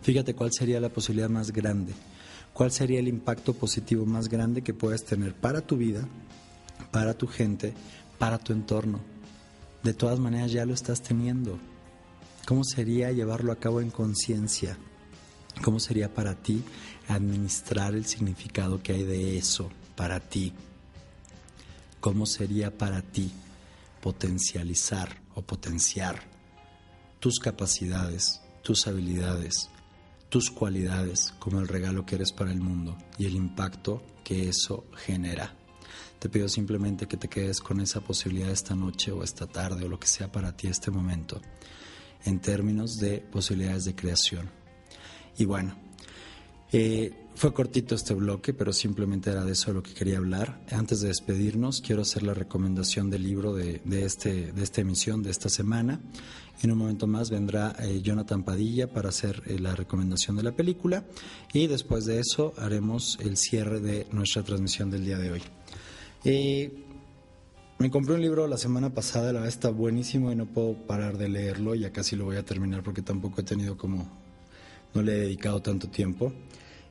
[0.03, 1.95] Fíjate cuál sería la posibilidad más grande,
[2.53, 6.07] cuál sería el impacto positivo más grande que puedes tener para tu vida,
[6.91, 7.73] para tu gente,
[8.19, 9.01] para tu entorno.
[9.83, 11.59] De todas maneras ya lo estás teniendo.
[12.47, 14.77] ¿Cómo sería llevarlo a cabo en conciencia?
[15.63, 16.63] ¿Cómo sería para ti
[17.09, 20.53] administrar el significado que hay de eso para ti?
[22.03, 23.31] ¿Cómo sería para ti
[24.01, 26.21] potencializar o potenciar
[27.21, 29.71] tus capacidades, tus habilidades,
[30.29, 34.85] tus cualidades como el regalo que eres para el mundo y el impacto que eso
[34.97, 35.55] genera?
[36.19, 39.89] Te pido simplemente que te quedes con esa posibilidad esta noche o esta tarde o
[39.89, 41.41] lo que sea para ti este momento
[42.25, 44.51] en términos de posibilidades de creación.
[45.39, 45.77] Y bueno,
[46.73, 50.61] eh, fue cortito este bloque, pero simplemente era de eso lo que quería hablar.
[50.71, 55.31] Antes de despedirnos, quiero hacer la recomendación del libro de, este, de esta emisión de
[55.31, 56.01] esta semana.
[56.63, 60.53] En un momento más vendrá eh, Jonathan Padilla para hacer eh, la recomendación de la
[60.53, 61.05] película
[61.53, 65.43] y después de eso haremos el cierre de nuestra transmisión del día de hoy.
[67.79, 71.19] me compré un libro la semana pasada, la verdad está buenísimo y no puedo parar
[71.19, 74.09] de leerlo, ya casi lo voy a terminar porque tampoco he tenido como,
[74.95, 76.33] no le he dedicado tanto tiempo.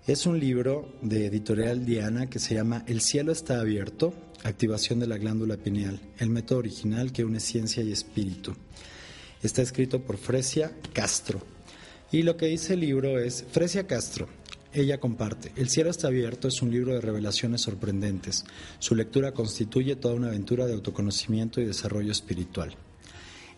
[0.07, 5.05] Es un libro de editorial Diana que se llama El cielo está abierto, activación de
[5.05, 8.55] la glándula pineal, el método original que une ciencia y espíritu.
[9.43, 11.39] Está escrito por Fresia Castro.
[12.11, 14.27] Y lo que dice el libro es, Fresia Castro,
[14.73, 18.43] ella comparte, El cielo está abierto es un libro de revelaciones sorprendentes.
[18.79, 22.75] Su lectura constituye toda una aventura de autoconocimiento y desarrollo espiritual.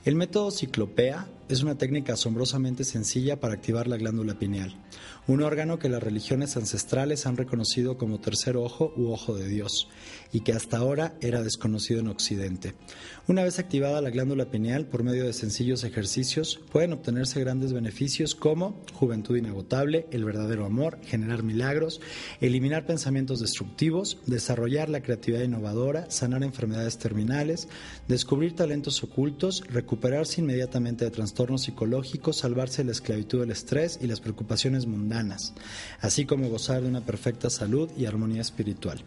[0.04, 4.76] El método ciclopea es una técnica asombrosamente sencilla para activar la glándula pineal
[5.28, 9.88] un órgano que las religiones ancestrales han reconocido como tercer ojo u ojo de Dios
[10.34, 12.74] y que hasta ahora era desconocido en Occidente.
[13.28, 18.36] Una vez activada la glándula pineal por medio de sencillos ejercicios, pueden obtenerse grandes beneficios
[18.36, 22.02] como juventud inagotable, el verdadero amor, generar milagros,
[22.42, 27.70] eliminar pensamientos destructivos, desarrollar la creatividad innovadora, sanar enfermedades terminales,
[28.08, 34.08] descubrir talentos ocultos, recuperarse inmediatamente de trastornos psicológicos, salvarse de la esclavitud del estrés y
[34.08, 35.54] las preocupaciones mundanas,
[36.00, 39.04] así como gozar de una perfecta salud y armonía espiritual.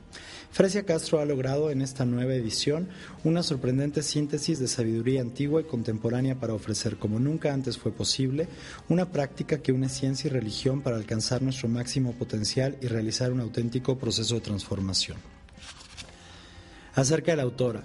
[0.51, 2.89] Fresia Castro ha logrado en esta nueva edición
[3.25, 8.49] una sorprendente síntesis de sabiduría antigua y contemporánea para ofrecer, como nunca antes fue posible,
[8.89, 13.41] una práctica que une ciencia y religión para alcanzar nuestro máximo potencial y realizar un
[13.41, 15.19] auténtico proceso de transformación.
[16.95, 17.85] Acerca de la autora.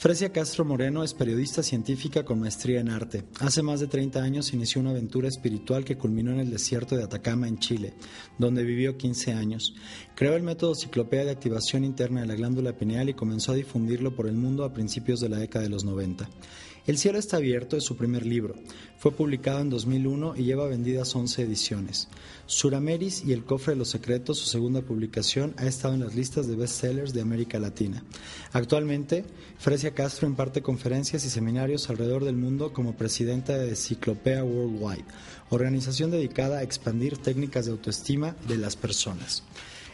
[0.00, 3.24] Fresia Castro Moreno es periodista científica con maestría en arte.
[3.38, 7.04] Hace más de 30 años inició una aventura espiritual que culminó en el desierto de
[7.04, 7.92] Atacama, en Chile,
[8.38, 9.74] donde vivió 15 años.
[10.14, 14.16] Creó el método Ciclopea de activación interna de la glándula pineal y comenzó a difundirlo
[14.16, 16.30] por el mundo a principios de la década de los 90.
[16.86, 18.54] El cielo está abierto es su primer libro.
[18.98, 22.08] Fue publicado en 2001 y lleva vendidas 11 ediciones.
[22.46, 26.48] Surameris y El cofre de los secretos, su segunda publicación, ha estado en las listas
[26.48, 28.02] de bestsellers de América Latina.
[28.52, 29.24] Actualmente,
[29.58, 35.04] Fresia Castro imparte conferencias y seminarios alrededor del mundo como presidenta de Ciclopea Worldwide,
[35.50, 39.44] organización dedicada a expandir técnicas de autoestima de las personas.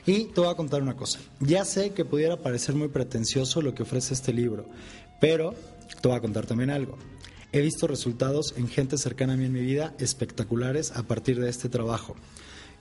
[0.06, 1.18] Y te voy a contar una cosa.
[1.40, 4.66] Ya sé que pudiera parecer muy pretencioso lo que ofrece este libro,
[5.20, 5.54] pero
[6.00, 6.96] te voy a contar también algo.
[7.52, 11.48] He visto resultados en gente cercana a mí en mi vida espectaculares a partir de
[11.48, 12.16] este trabajo.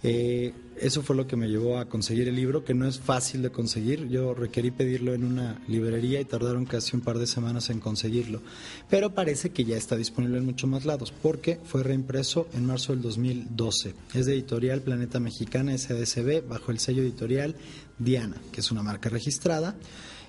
[0.08, 3.41] Eh, eso fue lo que me llevó a conseguir el libro, que no es fácil
[3.41, 4.08] de conseguir.
[4.08, 8.41] Yo requerí pedirlo en una librería y tardaron casi un par de semanas en conseguirlo.
[8.89, 12.93] Pero parece que ya está disponible en muchos más lados, porque fue reimpreso en marzo
[12.93, 13.95] del 2012.
[14.14, 17.56] Es de editorial Planeta Mexicana SDCB, bajo el sello editorial
[17.97, 19.76] Diana, que es una marca registrada.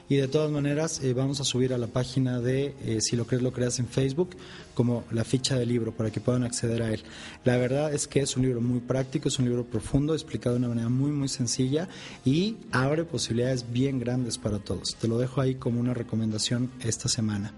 [0.09, 3.27] Y de todas maneras, eh, vamos a subir a la página de eh, Si lo
[3.27, 4.29] crees, lo creas en Facebook,
[4.73, 7.01] como la ficha del libro para que puedan acceder a él.
[7.43, 10.59] La verdad es que es un libro muy práctico, es un libro profundo, explicado de
[10.59, 11.89] una manera muy, muy sencilla
[12.23, 14.95] y abre posibilidades bien grandes para todos.
[14.95, 17.53] Te lo dejo ahí como una recomendación esta semana.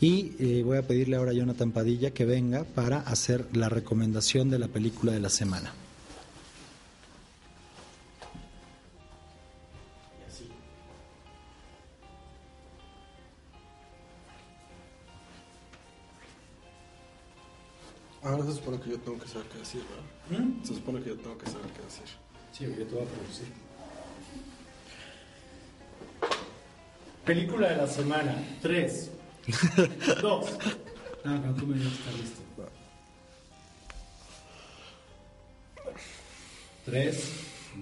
[0.00, 4.48] Y eh, voy a pedirle ahora a Jonathan Padilla que venga para hacer la recomendación
[4.48, 5.74] de la película de la semana.
[18.22, 19.82] Ahora se supone que yo tengo que saber qué decir,
[20.28, 20.44] ¿verdad?
[20.44, 20.62] ¿Mm?
[20.62, 22.04] Se supone que yo tengo que saber qué decir.
[22.52, 23.46] Sí, yo te voy a producir.
[27.24, 28.36] Película de la semana.
[28.60, 29.10] Tres.
[30.22, 30.50] Dos.
[31.24, 32.40] Ah, cuando tú me digas que está listo.
[36.84, 37.32] Tres.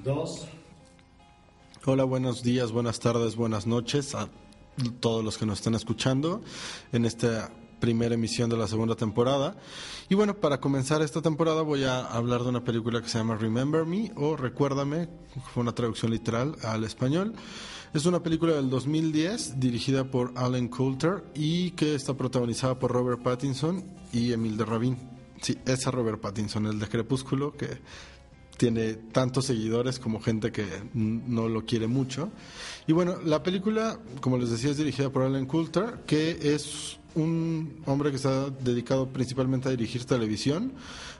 [0.05, 0.47] Dos.
[1.85, 4.29] Hola, buenos días, buenas tardes, buenas noches a
[5.01, 6.43] todos los que nos están escuchando
[6.93, 7.51] en esta
[7.81, 9.57] primera emisión de la segunda temporada.
[10.09, 13.37] Y bueno, para comenzar esta temporada voy a hablar de una película que se llama
[13.37, 15.09] Remember Me o Recuérdame,
[15.53, 17.35] fue una traducción literal al español.
[17.95, 23.23] Es una película del 2010 dirigida por Alan Coulter y que está protagonizada por Robert
[23.23, 24.97] Pattinson y Emil de Rabin.
[25.41, 27.79] Sí, ese Robert Pattinson, el de Crepúsculo, que
[28.59, 32.31] tiene tantos seguidores como gente que no lo quiere mucho.
[32.87, 37.81] Y bueno, la película, como les decía, es dirigida por Alan Coulter, que es un
[37.87, 40.73] hombre que está dedicado principalmente a dirigir televisión.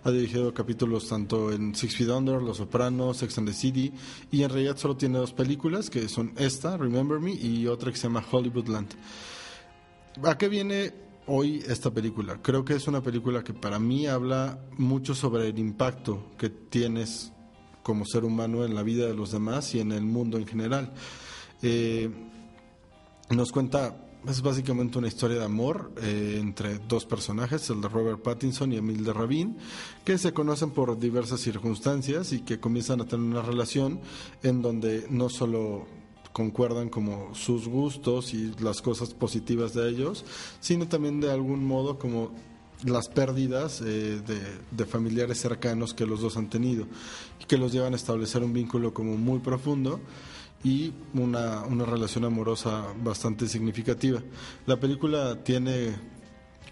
[0.03, 3.93] Ha dirigido capítulos tanto en Six Feet Under, Los Sopranos, Sex and the City,
[4.33, 7.97] y en realidad solo tiene dos películas, que son esta, Remember Me, y otra que
[7.97, 8.89] se llama Hollywoodland.
[10.25, 12.41] ¿A qué viene hoy esta película?
[12.43, 17.33] Creo que es una película que para mí habla mucho sobre el impacto que tienes
[17.83, 20.93] como ser humano en la vida de los demás y en el mundo en general.
[21.63, 22.11] Eh,
[23.31, 28.21] nos cuenta es básicamente una historia de amor eh, entre dos personajes, el de Robert
[28.21, 29.57] Pattinson y Emil de Rabin,
[30.05, 34.01] que se conocen por diversas circunstancias y que comienzan a tener una relación
[34.43, 35.87] en donde no solo
[36.33, 40.25] concuerdan como sus gustos y las cosas positivas de ellos,
[40.61, 42.33] sino también de algún modo como
[42.85, 46.87] las pérdidas eh, de, de, familiares cercanos que los dos han tenido
[47.41, 50.01] y que los llevan a establecer un vínculo como muy profundo
[50.65, 54.23] y una, una relación amorosa bastante significativa.
[54.67, 55.95] La película tiene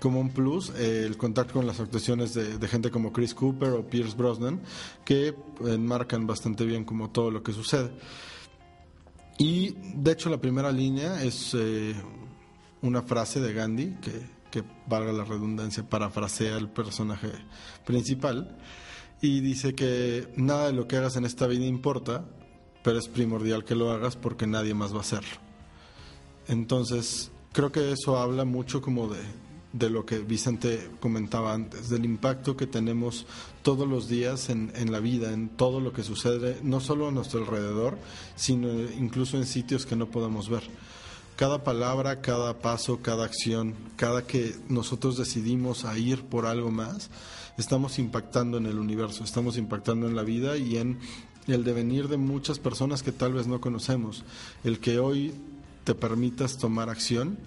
[0.00, 3.86] como un plus eh, el contacto con las actuaciones de, gente como Chris Cooper o
[3.86, 4.61] Pierce Brosnan
[5.04, 5.34] que
[5.64, 7.90] enmarcan bastante bien como todo lo que sucede.
[9.39, 11.95] Y de hecho la primera línea es eh,
[12.82, 17.30] una frase de Gandhi que, que, valga la redundancia, parafrasea el personaje
[17.84, 18.57] principal
[19.20, 22.24] y dice que nada de lo que hagas en esta vida importa,
[22.82, 25.37] pero es primordial que lo hagas porque nadie más va a hacerlo.
[26.49, 29.20] Entonces, creo que eso habla mucho como de,
[29.78, 33.26] de lo que Vicente comentaba antes, del impacto que tenemos
[33.62, 37.10] todos los días en, en, la vida, en todo lo que sucede, no solo a
[37.10, 37.98] nuestro alrededor,
[38.36, 38.68] sino
[38.98, 40.62] incluso en sitios que no podemos ver.
[41.36, 47.10] Cada palabra, cada paso, cada acción, cada que nosotros decidimos a ir por algo más,
[47.58, 50.98] estamos impactando en el universo, estamos impactando en la vida y en
[51.46, 54.24] el devenir de muchas personas que tal vez no conocemos.
[54.64, 55.34] El que hoy
[55.84, 57.38] te permitas tomar acción,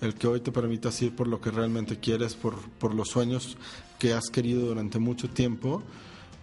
[0.00, 3.56] el que hoy te permitas ir por lo que realmente quieres, por, por los sueños
[3.98, 5.82] que has querido durante mucho tiempo,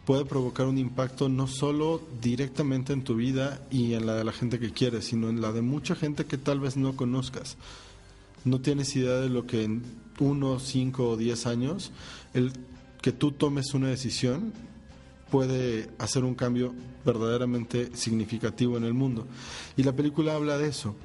[0.06, 4.32] puede provocar un impacto no solo directamente en tu vida y en la de la
[4.32, 7.58] gente que quieres, sino en la de mucha gente que tal vez no conozcas.
[8.44, 9.84] No tienes idea de lo que en
[10.20, 11.92] uno, cinco o diez años,
[12.34, 12.52] el
[13.02, 14.54] que tú tomes una decisión
[15.30, 16.74] puede hacer un cambio
[17.06, 19.28] verdaderamente significativo en el mundo.
[19.78, 20.96] Y la película habla de eso,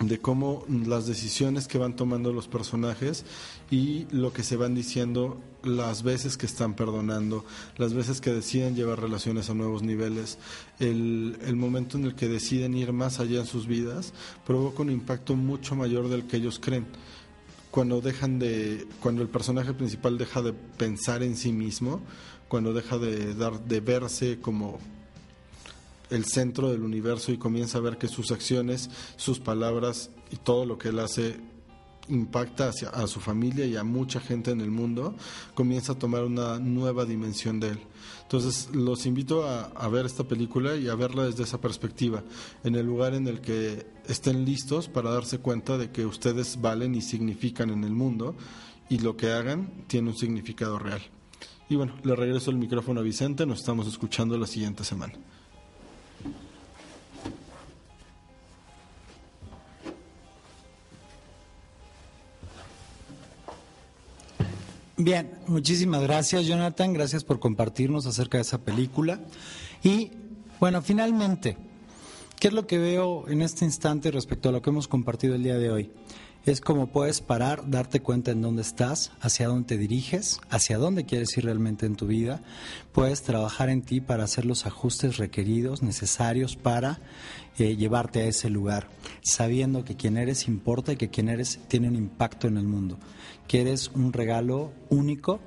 [0.00, 3.24] de cómo las decisiones que van tomando los personajes
[3.70, 7.44] y lo que se van diciendo las veces que están perdonando,
[7.76, 10.38] las veces que deciden llevar relaciones a nuevos niveles,
[10.78, 14.12] el, el, momento en el que deciden ir más allá en sus vidas,
[14.46, 16.86] provoca un impacto mucho mayor del que ellos creen.
[17.70, 22.00] Cuando dejan de, cuando el personaje principal deja de pensar en sí mismo,
[22.48, 24.78] cuando deja de dar, de verse como
[26.10, 30.66] el centro del universo y comienza a ver que sus acciones, sus palabras y todo
[30.66, 31.36] lo que él hace
[32.08, 35.14] impacta hacia, a su familia y a mucha gente en el mundo,
[35.54, 37.78] comienza a tomar una nueva dimensión de él.
[38.22, 42.22] Entonces los invito a, a, ver esta película y a verla desde esa perspectiva,
[42.64, 46.94] en el lugar en el que estén listos para darse cuenta de que ustedes valen
[46.94, 48.34] y significan en el mundo
[48.88, 51.02] y lo que hagan tiene un significado real.
[51.68, 55.14] Y bueno, le regreso el micrófono a Vicente, nos estamos escuchando la siguiente semana.
[64.98, 69.20] Bien, muchísimas gracias Jonathan, gracias por compartirnos acerca de esa película.
[69.82, 70.12] Y
[70.58, 71.58] bueno, finalmente,
[72.40, 75.42] ¿qué es lo que veo en este instante respecto a lo que hemos compartido el
[75.42, 75.90] día de hoy?
[76.46, 81.04] Es como puedes parar, darte cuenta en dónde estás, hacia dónde te diriges, hacia dónde
[81.04, 82.40] quieres ir realmente en tu vida.
[82.92, 87.00] Puedes trabajar en ti para hacer los ajustes requeridos, necesarios para
[87.58, 88.88] eh, llevarte a ese lugar,
[89.24, 92.96] sabiendo que quien eres importa y que quien eres tiene un impacto en el mundo,
[93.48, 95.40] que eres un regalo único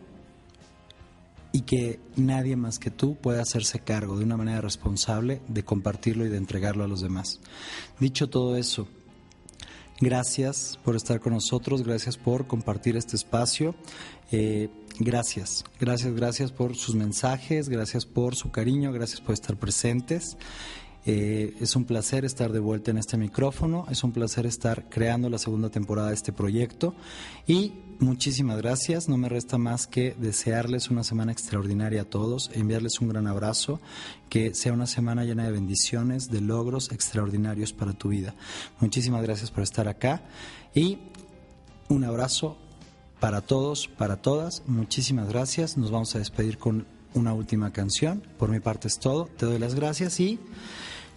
[1.53, 6.25] y que nadie más que tú puede hacerse cargo de una manera responsable de compartirlo
[6.25, 7.39] y de entregarlo a los demás.
[8.01, 8.89] Dicho todo eso,
[10.01, 13.75] Gracias por estar con nosotros, gracias por compartir este espacio.
[14.31, 20.37] Eh, gracias, gracias, gracias por sus mensajes, gracias por su cariño, gracias por estar presentes.
[21.05, 25.29] Eh, es un placer estar de vuelta en este micrófono, es un placer estar creando
[25.29, 26.95] la segunda temporada de este proyecto
[27.45, 29.07] y muchísimas gracias.
[29.07, 33.79] No me resta más que desearles una semana extraordinaria a todos, enviarles un gran abrazo,
[34.29, 38.35] que sea una semana llena de bendiciones, de logros extraordinarios para tu vida.
[38.79, 40.21] Muchísimas gracias por estar acá
[40.73, 40.99] y
[41.87, 42.57] un abrazo
[43.19, 44.63] para todos, para todas.
[44.67, 45.77] Muchísimas gracias.
[45.77, 48.23] Nos vamos a despedir con una última canción.
[48.37, 49.25] Por mi parte es todo.
[49.25, 50.39] Te doy las gracias y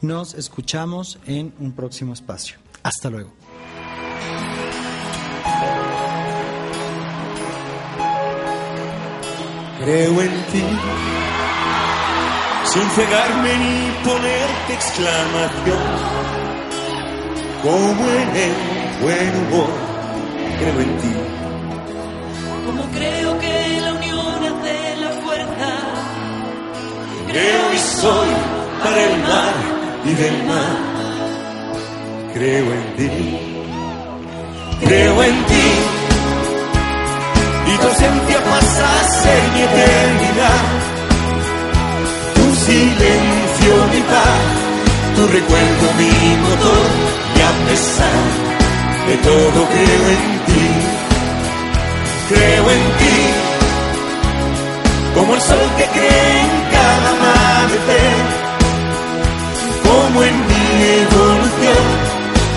[0.00, 2.58] nos escuchamos en un próximo espacio.
[2.82, 3.30] Hasta luego.
[9.84, 10.64] Creo en ti,
[12.72, 15.82] sin cegarme ni ponerte exclamación,
[17.62, 18.54] como en el
[19.02, 19.72] buen humor,
[20.60, 21.14] creo en ti.
[22.64, 25.70] Como creo que la unión hace la fuerza,
[27.26, 28.28] Creo y soy
[28.84, 29.54] para el mar
[30.04, 30.76] y del mar.
[32.34, 33.10] Creo en ti,
[34.84, 35.61] creo en ti.
[37.82, 40.64] Y tu ausencia pasa a ser mi eternidad.
[42.34, 44.44] Tu silencio mi paz,
[45.16, 46.86] tu recuerdo mi motor.
[47.36, 48.22] Y a pesar
[49.08, 50.66] de todo creo en ti,
[52.28, 53.52] creo en ti
[55.14, 58.16] como el sol que cree en cada amanecer,
[59.82, 60.64] como en mi
[61.02, 61.84] evolución,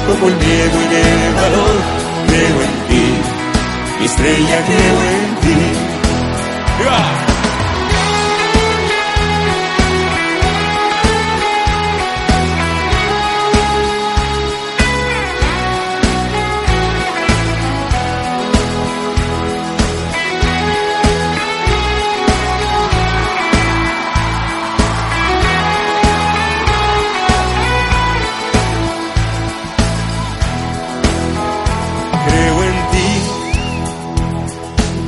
[0.08, 1.76] como el miedo en el valor,
[2.28, 3.15] creo en ti,
[4.00, 5.56] mi estrella creo en ti.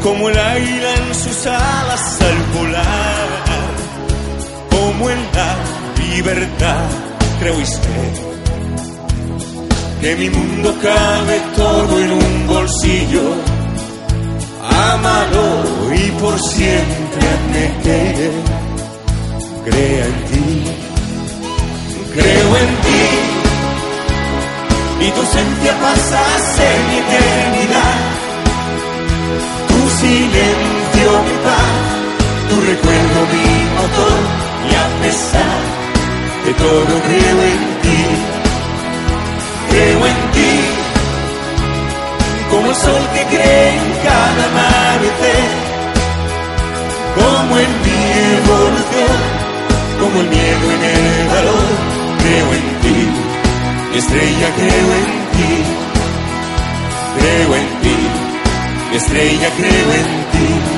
[0.07, 3.27] Como el águila en sus alas al volar,
[4.69, 5.55] como en la
[6.13, 6.85] libertad,
[7.39, 7.55] creo
[9.99, 13.35] que mi mundo cabe todo en un bolsillo.
[14.93, 15.45] Ámalo
[15.93, 17.27] y por siempre
[17.83, 18.31] que
[19.65, 20.63] crea en ti,
[22.13, 23.03] creo en ti
[25.05, 28.06] y tu ausencia pasa a ser mi eternidad.
[29.99, 31.73] Silencio mi paz,
[32.49, 34.19] tu recuerdo mi motor
[34.69, 35.59] y a pesar
[36.45, 38.01] de todo creo en ti,
[39.69, 40.53] creo en ti,
[42.51, 45.49] como el sol que cree en cada amanecer,
[47.17, 47.99] como en mi
[48.37, 49.19] evolución,
[49.99, 51.69] como el miedo en el valor,
[52.21, 52.99] creo en ti.
[53.97, 55.53] Estrella creo en ti,
[57.17, 57.96] creo en ti,
[58.97, 60.76] estrella creo en ti.